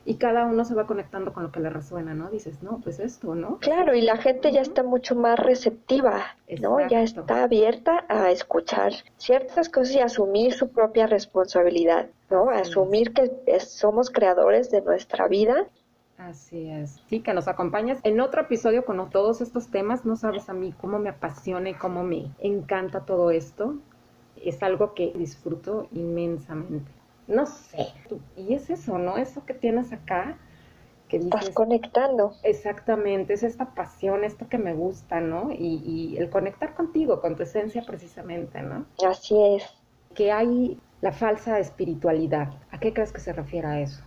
y 0.08 0.16
cada 0.16 0.46
uno 0.46 0.64
se 0.64 0.74
va 0.74 0.88
conectando 0.88 1.34
con 1.34 1.44
lo 1.44 1.52
que 1.52 1.60
le 1.60 1.70
resuena, 1.70 2.14
¿no? 2.14 2.30
Dices, 2.30 2.64
no, 2.64 2.80
pues 2.82 2.98
esto, 3.00 3.36
¿no? 3.36 3.58
Claro, 3.58 3.94
y 3.94 4.00
la 4.00 4.16
gente 4.16 4.54
ya 4.54 4.62
está 4.62 4.82
mucho 4.82 5.16
más 5.16 5.38
receptiva, 5.38 6.38
¿no? 6.62 6.80
Ya 6.88 7.02
está 7.02 7.44
abierta 7.44 8.06
a 8.08 8.32
escuchar 8.32 8.94
ciertas 9.18 9.68
cosas 9.68 9.96
y 9.96 10.00
asumir 10.00 10.54
su 10.54 10.70
propia 10.70 11.08
responsabilidad, 11.08 12.08
¿no? 12.30 12.50
Asumir 12.50 13.14
que 13.14 13.60
somos 13.60 14.10
creadores 14.10 14.72
de 14.72 14.82
nuestra 14.82 15.28
vida 15.28 15.68
Así 16.18 16.68
es. 16.68 17.00
Sí, 17.10 17.20
que 17.20 17.34
nos 17.34 17.48
acompañas 17.48 18.00
en 18.04 18.20
otro 18.22 18.42
episodio 18.42 18.86
con 18.86 19.10
todos 19.12 19.40
estos 19.42 19.68
temas. 19.68 20.04
No 20.04 20.16
sabes 20.16 20.50
a 20.50 20.54
mí 20.54 20.74
cómo 20.82 20.98
me 20.98 21.10
apasiona 21.10 21.70
y 21.70 21.74
cómo 21.76 22.04
me 22.04 22.32
encanta 22.40 23.02
todo 23.02 23.30
esto. 23.30 23.76
Es 24.44 24.64
algo 24.64 24.96
que 24.96 25.14
disfruto 25.16 25.88
inmensamente 25.92 26.97
no 27.28 27.46
sé. 27.46 27.88
Y 28.36 28.54
es 28.54 28.70
eso, 28.70 28.98
¿no? 28.98 29.18
Eso 29.18 29.46
que 29.46 29.54
tienes 29.54 29.92
acá. 29.94 30.38
Que 31.08 31.18
Estás 31.18 31.52
conectando. 31.52 32.34
Exactamente, 32.44 33.34
es 33.34 33.44
esta 33.44 33.74
pasión, 33.74 34.26
esto 34.26 34.50
que 34.50 34.58
me 34.58 34.74
gusta, 34.74 35.22
¿no? 35.22 35.52
Y, 35.52 35.82
y 35.86 36.18
el 36.18 36.30
conectar 36.30 36.74
contigo, 36.74 37.22
con 37.22 37.38
tu 37.38 37.44
esencia 37.44 37.84
precisamente, 37.84 38.62
¿no? 38.62 38.86
Así 39.06 39.36
es. 39.56 39.64
Que 40.14 40.34
hay 40.34 40.78
la 41.00 41.14
falsa 41.14 41.60
espiritualidad. 41.60 42.50
¿A 42.72 42.80
qué 42.80 42.94
crees 42.94 43.14
que 43.14 43.22
se 43.22 43.32
refiere 43.32 43.68
a 43.68 43.80
eso? 43.80 44.04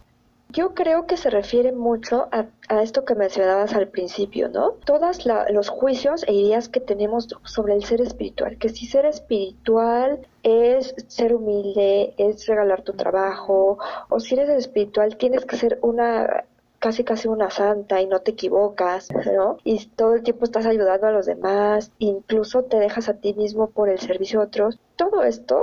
Yo 0.52 0.74
creo 0.74 1.06
que 1.06 1.16
se 1.16 1.30
refiere 1.30 1.70
mucho 1.70 2.28
a, 2.32 2.46
esto 2.82 3.04
que 3.04 3.14
mencionabas 3.14 3.72
al 3.74 3.88
principio, 3.88 4.48
¿no? 4.48 4.72
Todos 4.84 5.24
los 5.50 5.68
juicios 5.68 6.24
e 6.26 6.32
ideas 6.32 6.68
que 6.68 6.80
tenemos 6.80 7.28
sobre 7.44 7.74
el 7.74 7.84
ser 7.84 8.00
espiritual, 8.00 8.58
que 8.58 8.68
si 8.68 8.86
ser 8.86 9.06
espiritual 9.06 10.26
es 10.42 10.94
ser 11.06 11.34
humilde, 11.34 12.14
es 12.16 12.46
regalar 12.46 12.82
tu 12.82 12.94
trabajo, 12.94 13.78
o 14.08 14.18
si 14.18 14.34
eres 14.34 14.48
espiritual 14.50 15.16
tienes 15.16 15.44
que 15.44 15.56
ser 15.56 15.78
una 15.82 16.44
casi 16.80 17.04
casi 17.04 17.28
una 17.28 17.50
santa 17.50 18.00
y 18.00 18.06
no 18.06 18.20
te 18.20 18.32
equivocas, 18.32 19.08
¿no? 19.12 19.58
Y 19.64 19.86
todo 19.86 20.14
el 20.14 20.22
tiempo 20.22 20.46
estás 20.46 20.66
ayudando 20.66 21.06
a 21.06 21.12
los 21.12 21.26
demás, 21.26 21.92
incluso 21.98 22.64
te 22.64 22.78
dejas 22.78 23.08
a 23.08 23.14
ti 23.14 23.34
mismo 23.34 23.68
por 23.70 23.88
el 23.88 24.00
servicio 24.00 24.40
a 24.40 24.44
otros. 24.44 24.78
Todo 24.96 25.22
esto 25.22 25.62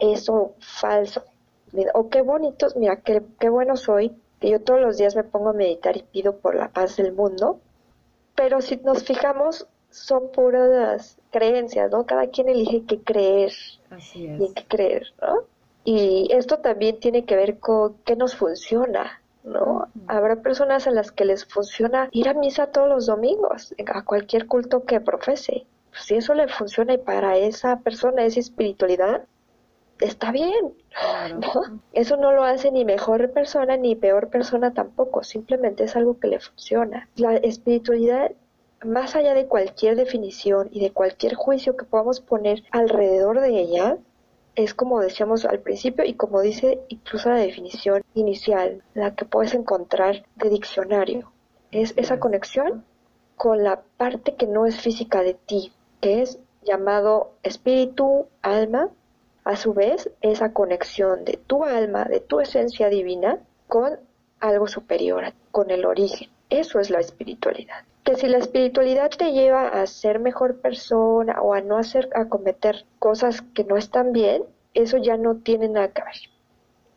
es 0.00 0.26
falso 0.58 1.22
o 1.94 2.08
qué 2.08 2.22
bonitos, 2.22 2.76
mira, 2.76 2.96
qué, 2.96 3.22
qué 3.38 3.48
bueno 3.48 3.76
soy, 3.76 4.16
que 4.40 4.50
yo 4.50 4.60
todos 4.60 4.80
los 4.80 4.96
días 4.96 5.16
me 5.16 5.24
pongo 5.24 5.50
a 5.50 5.54
meditar 5.54 5.96
y 5.96 6.02
pido 6.02 6.36
por 6.36 6.54
la 6.54 6.68
paz 6.68 6.96
del 6.96 7.12
mundo, 7.12 7.60
pero 8.34 8.60
si 8.60 8.76
nos 8.76 9.04
fijamos, 9.04 9.66
son 9.90 10.30
puras 10.30 11.18
creencias, 11.30 11.90
¿no? 11.90 12.04
Cada 12.04 12.28
quien 12.28 12.48
elige 12.48 12.84
qué 12.86 13.00
creer 13.00 13.52
y 14.14 14.26
en 14.26 14.54
qué 14.54 14.64
creer, 14.68 15.06
¿no? 15.22 15.44
Y 15.84 16.28
esto 16.32 16.58
también 16.58 17.00
tiene 17.00 17.24
que 17.24 17.36
ver 17.36 17.58
con 17.58 17.96
qué 18.04 18.16
nos 18.16 18.34
funciona, 18.36 19.22
¿no? 19.44 19.88
Habrá 20.08 20.36
personas 20.42 20.86
a 20.86 20.90
las 20.90 21.12
que 21.12 21.24
les 21.24 21.46
funciona 21.46 22.08
ir 22.12 22.28
a 22.28 22.34
misa 22.34 22.66
todos 22.66 22.88
los 22.88 23.06
domingos, 23.06 23.74
a 23.86 24.04
cualquier 24.04 24.46
culto 24.46 24.84
que 24.84 25.00
profese. 25.00 25.64
Pues 25.90 26.02
si 26.02 26.16
eso 26.16 26.34
le 26.34 26.48
funciona 26.48 26.94
y 26.94 26.98
para 26.98 27.38
esa 27.38 27.78
persona 27.80 28.24
es 28.24 28.36
espiritualidad, 28.36 29.24
está 30.00 30.32
bien. 30.32 30.74
Eso 31.92 32.16
no 32.16 32.32
lo 32.32 32.44
hace 32.44 32.70
ni 32.70 32.84
mejor 32.84 33.30
persona 33.32 33.76
ni 33.76 33.94
peor 33.94 34.28
persona 34.28 34.72
tampoco, 34.72 35.22
simplemente 35.22 35.84
es 35.84 35.96
algo 35.96 36.18
que 36.18 36.28
le 36.28 36.40
funciona. 36.40 37.08
La 37.16 37.36
espiritualidad, 37.36 38.32
más 38.84 39.16
allá 39.16 39.34
de 39.34 39.46
cualquier 39.46 39.96
definición 39.96 40.68
y 40.70 40.80
de 40.80 40.92
cualquier 40.92 41.34
juicio 41.34 41.76
que 41.76 41.84
podamos 41.84 42.20
poner 42.20 42.64
alrededor 42.70 43.40
de 43.40 43.60
ella, 43.60 43.98
es 44.54 44.72
como 44.72 45.00
decíamos 45.00 45.44
al 45.44 45.60
principio 45.60 46.04
y 46.04 46.14
como 46.14 46.40
dice 46.40 46.80
incluso 46.88 47.28
la 47.28 47.36
definición 47.36 48.02
inicial, 48.14 48.82
la 48.94 49.14
que 49.14 49.26
puedes 49.26 49.54
encontrar 49.54 50.24
de 50.36 50.48
diccionario. 50.48 51.30
Es 51.70 51.92
esa 51.96 52.18
conexión 52.18 52.84
con 53.36 53.62
la 53.62 53.82
parte 53.98 54.34
que 54.34 54.46
no 54.46 54.64
es 54.64 54.80
física 54.80 55.22
de 55.22 55.34
ti, 55.34 55.72
que 56.00 56.22
es 56.22 56.38
llamado 56.62 57.32
espíritu, 57.42 58.26
alma 58.40 58.90
a 59.46 59.54
su 59.54 59.74
vez, 59.74 60.10
esa 60.22 60.52
conexión 60.52 61.24
de 61.24 61.38
tu 61.46 61.62
alma, 61.62 62.04
de 62.04 62.18
tu 62.18 62.40
esencia 62.40 62.88
divina, 62.88 63.38
con 63.68 63.96
algo 64.40 64.66
superior, 64.66 65.32
con 65.52 65.70
el 65.70 65.86
origen. 65.86 66.30
Eso 66.50 66.80
es 66.80 66.90
la 66.90 66.98
espiritualidad. 66.98 67.84
Que 68.02 68.16
si 68.16 68.26
la 68.26 68.38
espiritualidad 68.38 69.08
te 69.10 69.30
lleva 69.30 69.68
a 69.68 69.86
ser 69.86 70.18
mejor 70.18 70.56
persona 70.56 71.40
o 71.40 71.54
a 71.54 71.60
no 71.60 71.78
hacer, 71.78 72.08
a 72.16 72.24
cometer 72.24 72.86
cosas 72.98 73.40
que 73.40 73.62
no 73.62 73.76
están 73.76 74.12
bien, 74.12 74.42
eso 74.74 74.96
ya 74.96 75.16
no 75.16 75.36
tiene 75.36 75.68
nada 75.68 75.92
que 75.92 76.02
ver. 76.02 76.16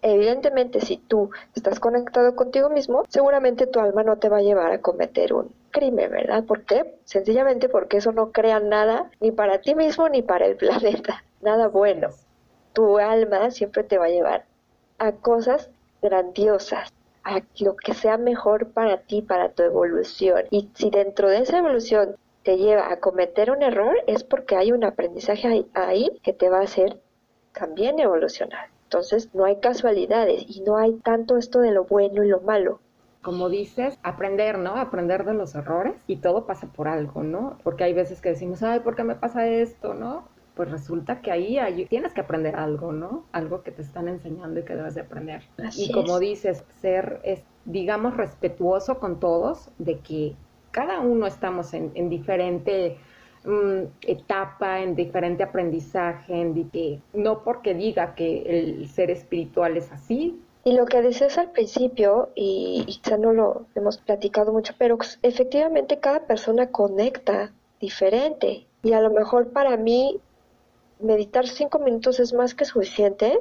Evidentemente, 0.01 0.81
si 0.81 0.97
tú 0.97 1.29
estás 1.55 1.79
conectado 1.79 2.35
contigo 2.35 2.71
mismo, 2.71 3.03
seguramente 3.09 3.67
tu 3.67 3.79
alma 3.79 4.01
no 4.01 4.17
te 4.17 4.27
va 4.27 4.37
a 4.37 4.41
llevar 4.41 4.71
a 4.71 4.81
cometer 4.81 5.33
un 5.33 5.51
crimen, 5.69 6.09
¿verdad? 6.09 6.43
¿Por 6.45 6.63
qué? 6.63 6.95
Sencillamente 7.03 7.69
porque 7.69 7.97
eso 7.97 8.11
no 8.11 8.31
crea 8.31 8.59
nada 8.59 9.11
ni 9.19 9.29
para 9.31 9.61
ti 9.61 9.75
mismo 9.75 10.09
ni 10.09 10.23
para 10.23 10.47
el 10.47 10.55
planeta, 10.57 11.23
nada 11.41 11.67
bueno 11.67 12.09
tu 12.73 12.97
alma 12.97 13.51
siempre 13.51 13.83
te 13.83 13.97
va 13.97 14.05
a 14.05 14.09
llevar 14.09 14.45
a 14.97 15.13
cosas 15.13 15.69
grandiosas, 16.01 16.93
a 17.23 17.41
lo 17.59 17.75
que 17.75 17.93
sea 17.93 18.17
mejor 18.17 18.71
para 18.71 18.97
ti, 18.97 19.21
para 19.21 19.49
tu 19.49 19.63
evolución. 19.63 20.43
Y 20.51 20.69
si 20.73 20.89
dentro 20.89 21.29
de 21.29 21.39
esa 21.39 21.57
evolución 21.57 22.15
te 22.43 22.57
lleva 22.57 22.91
a 22.91 22.99
cometer 22.99 23.51
un 23.51 23.61
error, 23.61 23.97
es 24.07 24.23
porque 24.23 24.55
hay 24.55 24.71
un 24.71 24.83
aprendizaje 24.83 25.65
ahí 25.73 26.09
que 26.23 26.33
te 26.33 26.49
va 26.49 26.59
a 26.59 26.63
hacer 26.63 26.99
también 27.53 27.99
evolucionar. 27.99 28.69
Entonces 28.83 29.29
no 29.35 29.45
hay 29.45 29.57
casualidades 29.57 30.45
y 30.47 30.61
no 30.61 30.77
hay 30.77 30.93
tanto 30.93 31.37
esto 31.37 31.59
de 31.59 31.71
lo 31.71 31.83
bueno 31.83 32.23
y 32.23 32.27
lo 32.27 32.41
malo. 32.41 32.79
Como 33.21 33.49
dices, 33.49 33.99
aprender, 34.01 34.57
¿no? 34.57 34.77
Aprender 34.77 35.25
de 35.25 35.33
los 35.33 35.53
errores 35.53 35.93
y 36.07 36.15
todo 36.17 36.45
pasa 36.45 36.67
por 36.67 36.87
algo, 36.87 37.21
¿no? 37.21 37.57
Porque 37.63 37.83
hay 37.83 37.93
veces 37.93 38.21
que 38.21 38.29
decimos, 38.29 38.63
ay, 38.63 38.79
¿por 38.79 38.95
qué 38.95 39.03
me 39.03 39.15
pasa 39.15 39.45
esto, 39.45 39.93
no? 39.93 40.23
Pues 40.59 40.71
resulta 40.71 41.21
que 41.21 41.31
ahí 41.31 41.85
tienes 41.89 42.13
que 42.13 42.19
aprender 42.19 42.57
algo, 42.57 42.91
¿no? 42.91 43.23
Algo 43.31 43.63
que 43.63 43.71
te 43.71 43.81
están 43.81 44.09
enseñando 44.09 44.59
y 44.59 44.63
que 44.63 44.75
debes 44.75 44.93
de 44.93 44.99
aprender. 44.99 45.41
y 45.77 45.89
como 45.89 46.19
dices, 46.19 46.65
ser, 46.81 47.21
es, 47.23 47.43
digamos, 47.63 48.17
respetuoso 48.17 48.99
con 48.99 49.21
todos, 49.21 49.69
de 49.77 49.99
que 49.99 50.35
cada 50.71 50.99
uno 50.99 51.27
estamos 51.27 51.73
en, 51.73 52.09
diferente 52.09 52.97
mm, 53.45 53.83
etapa, 54.01 54.81
en 54.81 54.97
diferente 54.97 55.43
aprendizaje, 55.43 56.41
en 56.41 56.69
que 56.69 56.99
no 57.13 57.41
porque 57.41 57.73
diga 57.73 58.13
que 58.13 58.41
el 58.41 58.89
ser 58.89 59.11
espiritual 59.11 59.77
es 59.77 59.89
así. 59.93 60.41
Y 60.65 60.73
lo 60.73 60.87
que 60.87 61.01
dices 61.01 61.37
al 61.37 61.51
principio, 61.51 62.31
y 62.35 62.83
quizá 62.85 63.17
no 63.17 63.31
lo 63.31 63.65
hemos 63.75 63.97
platicado 63.97 64.51
mucho, 64.51 64.73
pero 64.77 64.97
efectivamente 65.21 66.01
cada 66.01 66.27
persona 66.27 66.69
conecta 66.69 67.53
diferente. 67.79 68.65
Y 68.83 68.91
a 68.91 68.99
lo 68.99 69.11
mejor 69.11 69.51
para 69.51 69.77
mí 69.77 70.19
meditar 70.99 71.47
cinco 71.47 71.79
minutos 71.79 72.19
es 72.19 72.33
más 72.33 72.53
que 72.55 72.65
suficiente 72.65 73.39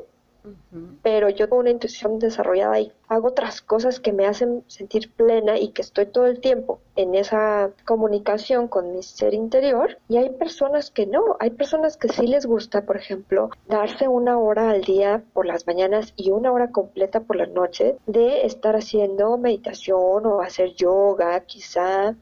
pero 1.03 1.29
yo 1.29 1.47
tengo 1.47 1.59
una 1.59 1.71
intuición 1.71 2.19
desarrollada 2.19 2.81
y 2.81 2.93
hago 3.09 3.29
otras 3.29 3.61
cosas 3.61 4.01
que 4.01 4.13
me 4.13 4.27
hacen 4.27 4.65
sentir 4.67 5.13
plena 5.13 5.59
y 5.59 5.71
que 5.71 5.83
estoy 5.83 6.07
todo 6.07 6.27
el 6.27 6.41
tiempo 6.41 6.81
en 6.97 7.15
esa 7.15 7.71
comunicación 7.85 8.69
con 8.69 8.93
mi 8.93 9.03
ser 9.03 9.35
interior. 9.35 9.99
Y 10.09 10.17
hay 10.17 10.31
personas 10.31 10.91
que 10.91 11.07
no, 11.07 11.37
hay 11.41 11.51
personas 11.51 11.97
que 11.97 12.09
sí 12.09 12.27
les 12.27 12.47
gusta, 12.47 12.83
por 12.83 12.97
ejemplo, 12.97 13.51
darse 13.67 14.09
una 14.09 14.39
hora 14.39 14.71
al 14.71 14.83
día 14.83 15.23
por 15.33 15.47
las 15.47 15.67
mañanas 15.67 16.13
y 16.17 16.31
una 16.31 16.53
hora 16.53 16.71
completa 16.71 17.21
por 17.21 17.37
la 17.37 17.47
noche 17.47 17.97
de 18.07 18.47
estar 18.47 18.77
haciendo 18.77 19.37
meditación 19.39 20.27
o 20.27 20.41
hacer 20.41 20.75
yoga 20.75 21.41
quizá. 21.41 22.15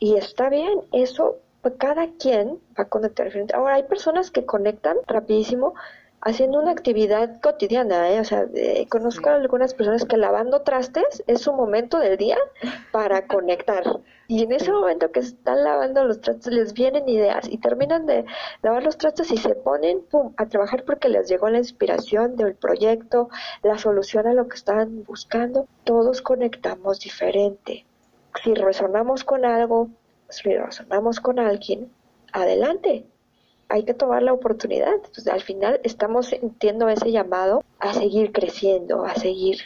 Y 0.00 0.16
está 0.16 0.48
bien, 0.48 0.80
eso 0.92 1.38
pues, 1.70 1.78
cada 1.78 2.08
quien 2.18 2.58
va 2.78 2.84
a 2.84 2.88
conectar 2.88 3.26
diferente. 3.26 3.54
Ahora 3.54 3.74
hay 3.74 3.84
personas 3.84 4.30
que 4.30 4.44
conectan 4.44 4.96
rapidísimo 5.06 5.74
haciendo 6.20 6.58
una 6.58 6.72
actividad 6.72 7.40
cotidiana, 7.40 8.10
¿eh? 8.10 8.20
o 8.20 8.24
sea, 8.24 8.46
conozco 8.88 9.30
a 9.30 9.36
algunas 9.36 9.74
personas 9.74 10.04
que 10.04 10.16
lavando 10.16 10.62
trastes 10.62 11.22
es 11.26 11.42
su 11.42 11.52
momento 11.52 11.98
del 11.98 12.16
día 12.16 12.38
para 12.90 13.26
conectar. 13.28 13.84
Y 14.26 14.42
en 14.42 14.52
ese 14.52 14.72
momento 14.72 15.10
que 15.10 15.20
están 15.20 15.64
lavando 15.64 16.04
los 16.04 16.20
trastes 16.20 16.52
les 16.52 16.74
vienen 16.74 17.08
ideas 17.08 17.48
y 17.48 17.58
terminan 17.58 18.04
de 18.04 18.26
lavar 18.62 18.82
los 18.82 18.98
trastes 18.98 19.30
y 19.30 19.38
se 19.38 19.54
ponen 19.54 20.02
pum, 20.02 20.34
a 20.36 20.46
trabajar 20.46 20.84
porque 20.84 21.08
les 21.08 21.28
llegó 21.28 21.48
la 21.48 21.58
inspiración 21.58 22.36
del 22.36 22.54
proyecto, 22.54 23.30
la 23.62 23.78
solución 23.78 24.26
a 24.26 24.34
lo 24.34 24.48
que 24.48 24.56
están 24.56 25.04
buscando. 25.04 25.66
Todos 25.84 26.20
conectamos 26.20 27.00
diferente. 27.00 27.86
Si 28.42 28.54
resonamos 28.54 29.24
con 29.24 29.46
algo, 29.46 29.88
si 30.28 30.54
resonamos 30.56 31.20
con 31.20 31.38
alguien, 31.38 31.90
adelante, 32.32 33.06
hay 33.68 33.84
que 33.84 33.94
tomar 33.94 34.22
la 34.22 34.32
oportunidad. 34.32 34.94
al 35.30 35.42
final 35.42 35.80
estamos 35.84 36.26
sintiendo 36.26 36.88
ese 36.88 37.10
llamado 37.12 37.62
a 37.78 37.92
seguir 37.92 38.32
creciendo, 38.32 39.04
a 39.04 39.14
seguir 39.14 39.58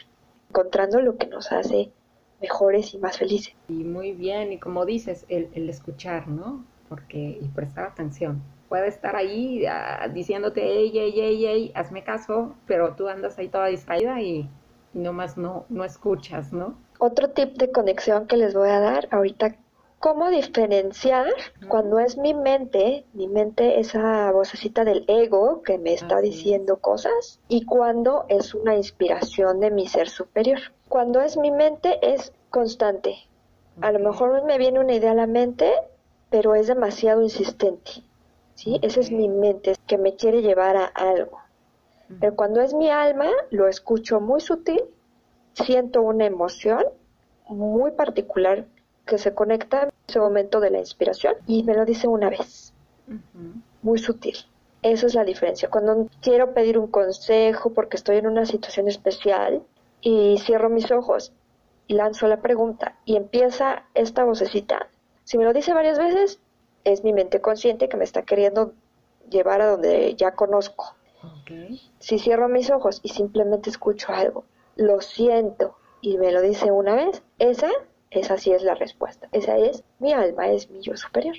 encontrando 0.51 1.01
lo 1.01 1.17
que 1.17 1.27
nos 1.27 1.53
hace 1.53 1.93
mejores 2.41 2.93
y 2.95 2.99
más 2.99 3.19
felices. 3.19 3.55
Y 3.69 3.85
muy 3.85 4.13
bien, 4.13 4.53
y 4.53 4.59
como 4.59 4.85
dices, 4.85 5.25
el, 5.29 5.49
el 5.55 5.69
escuchar, 5.69 6.27
¿no? 6.29 6.65
Porque, 6.89 7.39
y 7.41 7.49
prestar 7.49 7.87
atención. 7.87 8.43
Puede 8.69 8.89
estar 8.89 9.15
ahí 9.17 9.65
ah, 9.67 10.09
diciéndote, 10.13 10.63
ey, 10.63 10.99
ey, 10.99 11.21
ey, 11.21 11.47
ey, 11.47 11.73
hazme 11.75 12.03
caso, 12.03 12.55
pero 12.67 12.95
tú 12.95 13.09
andas 13.09 13.39
ahí 13.39 13.49
toda 13.49 13.67
distraída 13.67 14.21
y, 14.21 14.51
y 14.93 14.99
nomás 14.99 15.37
no, 15.37 15.65
no 15.69 15.85
escuchas, 15.85 16.53
¿no? 16.53 16.77
Otro 16.99 17.31
tip 17.31 17.57
de 17.57 17.71
conexión 17.71 18.27
que 18.27 18.37
les 18.37 18.55
voy 18.55 18.69
a 18.69 18.81
dar 18.81 19.09
ahorita 19.11 19.57
cómo 20.03 20.31
diferenciar 20.31 21.27
cuando 21.69 22.01
es 22.01 22.19
mi 22.19 22.35
mente, 22.35 23.05
mi 23.13 23.29
mente, 23.29 23.79
esa 23.79 24.33
vocecita 24.33 24.85
del 24.85 25.05
ego 25.07 25.63
que 25.63 25.79
me 25.79 25.95
está 25.95 26.21
diciendo 26.21 26.79
cosas, 26.79 27.39
y 27.47 27.65
cuando 27.65 28.25
es 28.29 28.53
una 28.53 28.75
inspiración 28.75 29.61
de 29.61 29.71
mi 29.71 29.87
ser 29.87 30.09
superior. 30.09 30.59
Cuando 30.89 31.21
es 31.21 31.37
mi 31.37 31.53
mente 31.53 32.01
es 32.03 32.33
constante. 32.51 33.15
A 33.81 33.93
lo 33.93 34.01
mejor 34.01 34.45
me 34.45 34.59
viene 34.59 34.81
una 34.81 34.93
idea 34.93 35.13
a 35.13 35.15
la 35.15 35.29
mente, 35.29 35.73
pero 36.31 36.57
es 36.57 36.67
demasiado 36.67 37.23
insistente. 37.23 38.03
¿sí? 38.57 38.81
Esa 38.83 38.99
es 38.99 39.13
mi 39.13 39.29
mente, 39.29 39.77
que 39.87 39.99
me 39.99 40.17
quiere 40.17 40.43
llevar 40.43 40.77
a 40.77 40.87
algo. 40.87 41.39
Pero 42.19 42.35
cuando 42.35 42.61
es 42.61 42.75
mi 42.75 42.91
alma, 42.91 43.31
lo 43.51 43.69
escucho 43.69 44.21
muy 44.21 44.41
sutil, 44.41 44.83
siento 45.53 46.03
una 46.03 46.27
emoción 46.27 46.83
muy 47.49 47.93
particular 47.93 48.67
que 49.07 49.19
se 49.19 49.35
conecta 49.35 49.85
en 49.85 49.91
ese 50.07 50.21
momento 50.21 50.61
de 50.61 50.71
la 50.71 50.79
inspiración 50.79 51.35
y 51.47 51.63
me 51.65 51.75
lo 51.75 51.85
dice 51.85 52.07
una 52.09 52.31
vez, 52.31 52.73
muy 53.83 53.99
sutil. 53.99 54.37
Esa 54.83 55.07
es 55.07 55.15
la 55.15 55.25
diferencia. 55.25 55.71
Cuando 55.71 56.09
quiero 56.21 56.55
pedir 56.55 56.79
un 56.79 56.89
consejo 56.89 57.73
porque 57.73 57.97
estoy 57.97 58.17
en 58.17 58.27
una 58.27 58.47
situación 58.47 58.89
especial 58.89 59.63
y 60.01 60.39
cierro 60.39 60.69
mis 60.69 60.91
ojos 60.91 61.33
y 61.87 61.95
lanzo 61.95 62.27
la 62.27 62.41
pregunta 62.41 62.99
y 63.05 63.17
empieza 63.17 63.85
esta 63.95 64.25
vocecita, 64.25 64.89
si 65.25 65.39
me 65.39 65.45
lo 65.45 65.53
dice 65.53 65.73
varias 65.73 65.99
veces, 65.99 66.41
es 66.85 67.05
mi 67.05 67.13
mente 67.13 67.41
consciente 67.41 67.89
que 67.89 67.97
me 67.97 68.05
está 68.05 68.23
queriendo 68.23 68.73
llevar 69.31 69.61
a 69.61 69.67
donde 69.67 70.15
ya 70.17 70.33
conozco. 70.33 70.97
Si 72.01 72.19
cierro 72.19 72.49
mis 72.49 72.71
ojos 72.71 73.01
y 73.05 73.11
simplemente 73.11 73.71
escucho 73.71 74.13
algo, 74.13 74.45
lo 74.75 75.01
siento 75.01 75.77
y 76.01 76.19
me 76.19 76.33
lo 76.33 76.41
dice 76.41 76.73
una 76.73 76.95
vez, 76.95 77.23
esa 77.39 77.71
esa 78.15 78.37
sí 78.37 78.53
es 78.53 78.63
la 78.63 78.75
respuesta. 78.75 79.29
Esa 79.33 79.57
es 79.59 79.85
mi 79.99 80.13
alma, 80.13 80.49
es 80.49 80.71
mi 80.71 80.81
yo 80.81 80.97
superior. 80.97 81.37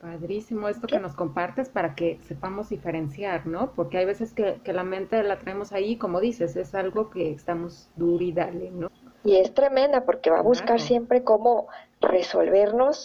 Padrísimo 0.00 0.68
esto 0.68 0.86
que 0.86 0.98
nos 0.98 1.14
compartes 1.14 1.70
para 1.70 1.94
que 1.94 2.18
sepamos 2.28 2.68
diferenciar, 2.68 3.46
¿no? 3.46 3.72
Porque 3.72 3.96
hay 3.96 4.04
veces 4.04 4.34
que, 4.34 4.60
la 4.66 4.84
mente 4.84 5.22
la 5.22 5.38
traemos 5.38 5.72
ahí, 5.72 5.96
como 5.96 6.20
dices, 6.20 6.56
es 6.56 6.74
algo 6.74 7.08
que 7.08 7.30
estamos 7.30 7.88
duro 7.96 8.22
y 8.22 8.32
dale, 8.32 8.70
¿no? 8.70 8.90
Y 9.24 9.36
es 9.36 9.54
tremenda 9.54 10.04
porque 10.04 10.28
va 10.28 10.40
a 10.40 10.42
buscar 10.42 10.78
siempre 10.78 11.24
cómo 11.24 11.68
resolvernos 12.02 12.98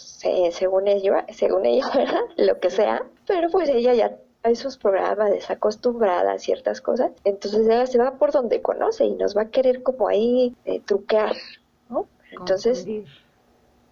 según 0.50 0.88
ella, 0.88 1.24
según 1.30 1.64
ella, 1.64 1.86
¿verdad? 1.94 2.20
Lo 2.36 2.60
que 2.60 2.68
sea. 2.68 3.02
Pero 3.26 3.48
pues 3.50 3.70
ella 3.70 3.94
ya 3.94 4.18
hay 4.42 4.56
sus 4.56 4.76
programas 4.76 5.30
desacostumbrada 5.30 6.32
a 6.32 6.38
ciertas 6.38 6.80
cosas. 6.80 7.12
Entonces 7.24 7.66
ella 7.66 7.86
se 7.86 7.98
va 7.98 8.18
por 8.18 8.32
donde 8.32 8.62
conoce 8.62 9.04
y 9.04 9.14
nos 9.14 9.36
va 9.36 9.42
a 9.42 9.50
querer 9.50 9.82
como 9.82 10.08
ahí 10.08 10.54
eh, 10.64 10.80
truquear, 10.80 11.34
entonces, 12.40 12.86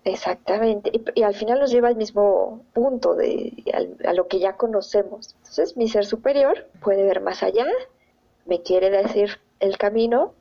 exactamente, 0.05 0.91
y, 1.15 1.23
al 1.23 1.35
final 1.35 1.61
nos 1.61 1.71
lleva 1.71 1.89
al 1.89 1.97
mismo 1.97 2.65
punto, 2.73 3.15
de, 3.15 3.53
a 4.05 4.13
lo 4.13 4.27
que 4.27 4.41
ya 4.41 4.57
conocemos. 4.57 5.35
Entonces, 5.39 5.77
mi 5.77 5.89
ser 5.89 6.05
superior 6.05 6.67
puede 6.81 7.05
ver 7.05 7.21
más 7.21 7.43
allá, 7.43 7.67
me 8.47 8.63
quiere 8.63 8.91
decir 8.91 9.39
el 9.61 9.77
camino 9.77 10.33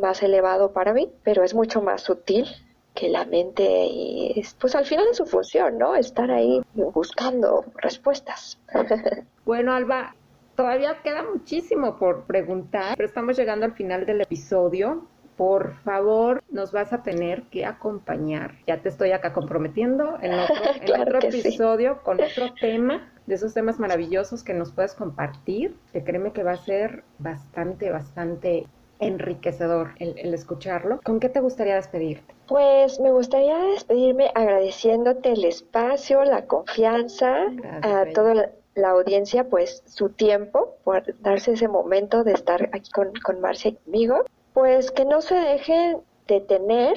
más 0.00 0.22
elevado 0.22 0.72
para 0.72 0.92
mí, 0.92 1.10
pero 1.22 1.44
es 1.44 1.54
mucho 1.54 1.80
más 1.80 2.02
sutil 2.02 2.46
que 2.94 3.08
la 3.08 3.24
mente 3.26 3.86
y 3.86 4.42
pues 4.58 4.74
al 4.74 4.86
final 4.86 5.06
es 5.10 5.18
su 5.18 5.26
función, 5.26 5.78
¿no? 5.78 5.94
Estar 5.94 6.30
ahí 6.30 6.62
buscando 6.74 7.64
respuestas. 7.76 8.58
Bueno, 9.44 9.72
Alba, 9.72 10.16
todavía 10.56 11.00
queda 11.04 11.22
muchísimo 11.22 11.98
por 11.98 12.24
preguntar, 12.24 12.96
pero 12.96 13.06
estamos 13.06 13.36
llegando 13.36 13.64
al 13.64 13.74
final 13.74 14.04
del 14.06 14.22
episodio 14.22 15.06
por 15.36 15.74
favor, 15.82 16.42
nos 16.50 16.72
vas 16.72 16.92
a 16.92 17.02
tener 17.02 17.42
que 17.44 17.66
acompañar. 17.66 18.54
Ya 18.66 18.80
te 18.80 18.88
estoy 18.88 19.12
acá 19.12 19.32
comprometiendo 19.32 20.18
en 20.22 20.32
otro, 21.00 21.18
episodio 21.20 22.02
con 22.02 22.20
otro 22.20 22.54
tema, 22.60 23.12
de 23.26 23.34
esos 23.34 23.54
temas 23.54 23.78
maravillosos 23.78 24.42
que 24.42 24.54
nos 24.54 24.72
puedes 24.72 24.94
compartir, 24.94 25.76
que 25.92 26.04
créeme 26.04 26.32
que 26.32 26.42
va 26.42 26.52
a 26.52 26.56
ser 26.56 27.04
bastante, 27.18 27.90
bastante 27.90 28.66
enriquecedor 28.98 29.90
el, 29.98 30.32
escucharlo. 30.32 31.00
¿Con 31.04 31.20
qué 31.20 31.28
te 31.28 31.40
gustaría 31.40 31.74
despedirte? 31.74 32.34
Pues 32.48 32.98
me 33.00 33.10
gustaría 33.10 33.58
despedirme 33.58 34.30
agradeciéndote 34.34 35.32
el 35.32 35.44
espacio, 35.44 36.24
la 36.24 36.46
confianza, 36.46 37.46
a 37.82 38.06
toda 38.14 38.34
la, 38.74 38.88
audiencia, 38.88 39.44
pues 39.44 39.82
su 39.86 40.10
tiempo 40.10 40.76
por 40.84 41.02
darse 41.20 41.52
ese 41.52 41.66
momento 41.66 42.24
de 42.24 42.32
estar 42.32 42.70
aquí 42.72 42.90
con, 42.90 43.12
con 43.24 43.40
Marcia 43.40 43.70
y 43.70 43.74
conmigo 43.74 44.24
pues 44.56 44.90
que 44.90 45.04
no 45.04 45.20
se 45.20 45.34
dejen 45.34 45.98
detener 46.26 46.96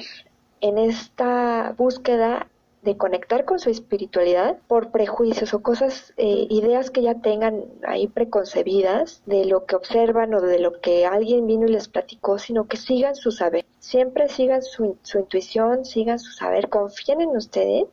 en 0.62 0.78
esta 0.78 1.74
búsqueda 1.76 2.48
de 2.80 2.96
conectar 2.96 3.44
con 3.44 3.58
su 3.58 3.68
espiritualidad 3.68 4.56
por 4.66 4.90
prejuicios 4.90 5.52
o 5.52 5.62
cosas, 5.62 6.14
eh, 6.16 6.46
ideas 6.48 6.90
que 6.90 7.02
ya 7.02 7.16
tengan 7.16 7.66
ahí 7.86 8.08
preconcebidas 8.08 9.22
de 9.26 9.44
lo 9.44 9.66
que 9.66 9.76
observan 9.76 10.32
o 10.32 10.40
de 10.40 10.58
lo 10.58 10.80
que 10.80 11.04
alguien 11.04 11.46
vino 11.46 11.66
y 11.66 11.72
les 11.72 11.88
platicó, 11.88 12.38
sino 12.38 12.66
que 12.66 12.78
sigan 12.78 13.14
su 13.14 13.30
saber. 13.30 13.66
Siempre 13.78 14.30
sigan 14.30 14.62
su, 14.62 14.96
su 15.02 15.18
intuición, 15.18 15.84
sigan 15.84 16.18
su 16.18 16.32
saber, 16.32 16.70
confíen 16.70 17.20
en 17.20 17.36
ustedes, 17.36 17.84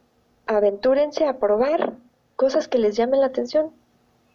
aventúrense 0.46 1.26
a 1.26 1.40
probar 1.40 1.92
cosas 2.38 2.70
que 2.70 2.80
les 2.80 2.96
llamen 2.96 3.20
la 3.20 3.28
atención 3.28 3.74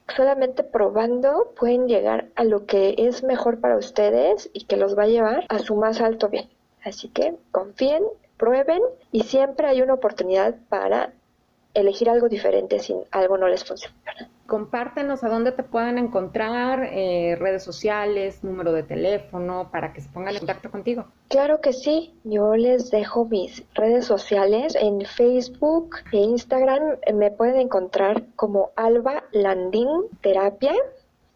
solamente 0.08 0.62
probando 0.62 1.52
pueden 1.58 1.88
llegar 1.88 2.28
a 2.34 2.44
lo 2.44 2.66
que 2.66 2.94
es 2.98 3.22
mejor 3.22 3.60
para 3.60 3.76
ustedes 3.76 4.50
y 4.52 4.64
que 4.64 4.76
los 4.76 4.96
va 4.96 5.04
a 5.04 5.08
llevar 5.08 5.46
a 5.48 5.58
su 5.58 5.76
más 5.76 6.00
alto 6.00 6.28
bien. 6.28 6.48
Así 6.84 7.08
que 7.08 7.36
confíen, 7.50 8.04
prueben 8.36 8.82
y 9.12 9.22
siempre 9.22 9.68
hay 9.68 9.82
una 9.82 9.94
oportunidad 9.94 10.56
para 10.68 11.12
elegir 11.74 12.10
algo 12.10 12.28
diferente 12.28 12.78
si 12.78 12.94
algo 13.10 13.38
no 13.38 13.48
les 13.48 13.64
funciona. 13.64 13.96
Compártenos 14.46 15.24
a 15.24 15.28
dónde 15.28 15.52
te 15.52 15.62
pueden 15.62 15.96
encontrar, 15.96 16.90
eh, 16.92 17.36
redes 17.38 17.62
sociales, 17.62 18.44
número 18.44 18.72
de 18.72 18.82
teléfono, 18.82 19.70
para 19.70 19.92
que 19.92 20.02
se 20.02 20.10
pongan 20.10 20.34
en 20.34 20.40
contacto 20.40 20.70
contigo. 20.70 21.06
Claro 21.28 21.60
que 21.60 21.72
sí, 21.72 22.12
yo 22.24 22.54
les 22.54 22.90
dejo 22.90 23.24
mis 23.24 23.62
redes 23.74 24.04
sociales 24.04 24.74
en 24.74 25.00
Facebook 25.06 25.96
e 26.12 26.18
Instagram. 26.18 26.98
Me 27.14 27.30
pueden 27.30 27.60
encontrar 27.60 28.24
como 28.36 28.70
Alba 28.76 29.24
Landín 29.32 29.88
Terapia, 30.20 30.74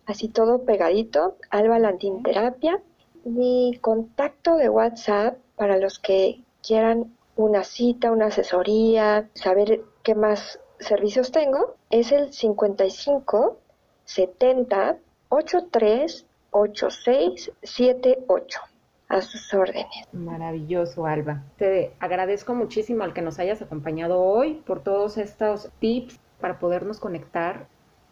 así 0.05 0.29
todo 0.29 0.65
pegadito, 0.65 1.37
Alba 1.51 1.79
Landín 1.79 2.23
Terapia. 2.23 2.83
Mi 3.25 3.79
contacto 3.81 4.57
de 4.57 4.69
WhatsApp 4.69 5.39
para 5.57 5.79
los 5.79 5.99
que 5.99 6.43
quieran 6.63 7.16
una 7.37 7.64
cita, 7.64 8.11
una 8.11 8.26
asesoría, 8.26 9.28
saber 9.34 9.82
qué 10.03 10.14
más 10.14 10.61
servicios 10.78 11.32
tengo, 11.32 11.76
es 11.91 12.12
el 12.12 12.32
55 12.32 13.59
70 14.05 14.99
83 15.28 16.26
8678. 16.51 18.61
A 19.09 19.20
sus 19.20 19.55
órdenes. 19.55 19.87
Maravilloso, 20.12 21.07
Alba. 21.07 21.45
Te 21.59 21.95
agradezco 22.01 22.55
muchísimo 22.55 23.05
al 23.05 23.14
que 23.14 23.22
nos 23.22 23.39
hayas 23.39 23.62
acompañado 23.62 24.20
hoy 24.20 24.64
por 24.66 24.82
todos 24.82 25.16
estos 25.16 25.70
tips 25.78 26.18
para 26.41 26.59
podernos 26.59 26.99
conectar, 26.99 27.68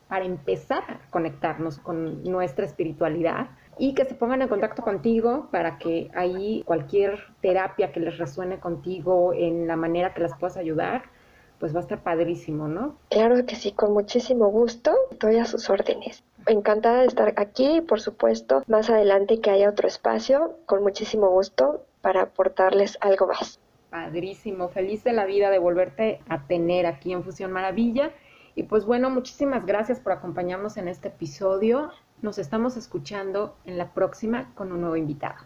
para 0.07 0.25
empezar 0.25 0.85
a 0.89 1.01
conectarnos 1.11 1.79
con 1.79 2.23
nuestra 2.23 2.65
espiritualidad 2.65 3.49
y 3.79 3.95
que 3.95 4.05
se 4.05 4.15
pongan 4.15 4.43
en 4.43 4.49
contacto 4.49 4.83
contigo 4.83 5.49
para 5.51 5.79
que 5.79 6.11
ahí 6.15 6.63
cualquier 6.65 7.19
terapia 7.41 7.93
que 7.93 8.01
les 8.01 8.19
resuene 8.19 8.61
contigo 8.61 9.33
en 9.35 9.67
la 9.67 9.77
manera 9.77 10.15
que 10.15 10.21
las 10.21 10.37
puedas 10.39 10.57
ayudar, 10.57 11.03
pues 11.59 11.75
va 11.75 11.79
a 11.79 11.83
estar 11.83 12.03
padrísimo, 12.03 12.69
¿no? 12.69 12.97
Claro 13.11 13.45
que 13.47 13.57
sí, 13.57 13.73
con 13.73 13.93
muchísimo 13.93 14.49
gusto, 14.49 14.95
estoy 15.11 15.39
a 15.39 15.45
sus 15.45 15.71
órdenes. 15.71 16.23
Encantada 16.47 17.01
de 17.01 17.07
estar 17.07 17.33
aquí 17.37 17.77
y 17.77 17.81
por 17.81 18.01
supuesto 18.01 18.63
más 18.67 18.91
adelante 18.91 19.41
que 19.41 19.51
haya 19.51 19.71
otro 19.71 19.89
espacio, 19.89 20.59
con 20.67 20.83
muchísimo 20.83 21.31
gusto 21.31 21.85
para 22.03 22.23
aportarles 22.23 22.99
algo 23.01 23.29
más. 23.29 23.61
Padrísimo, 23.89 24.69
feliz 24.69 25.05
de 25.05 25.13
la 25.13 25.25
vida 25.25 25.51
de 25.51 25.59
volverte 25.59 26.21
a 26.29 26.47
tener 26.47 26.85
aquí 26.85 27.13
en 27.13 27.23
Fusión 27.23 27.53
Maravilla. 27.53 28.11
Y 28.57 28.65
pues 28.65 28.85
bueno, 28.85 29.09
muchísimas 29.09 29.65
gracias 29.67 30.01
por 30.01 30.13
acompañarnos 30.13 30.77
en 30.77 30.89
este 30.89 31.09
episodio. 31.09 31.91
Nos 32.25 32.39
estamos 32.39 32.79
escuchando 32.79 33.55
en 33.67 33.77
la 33.77 33.93
próxima 33.93 34.55
con 34.55 34.73
un 34.73 34.81
nuevo 34.81 34.97
invitado. 34.97 35.45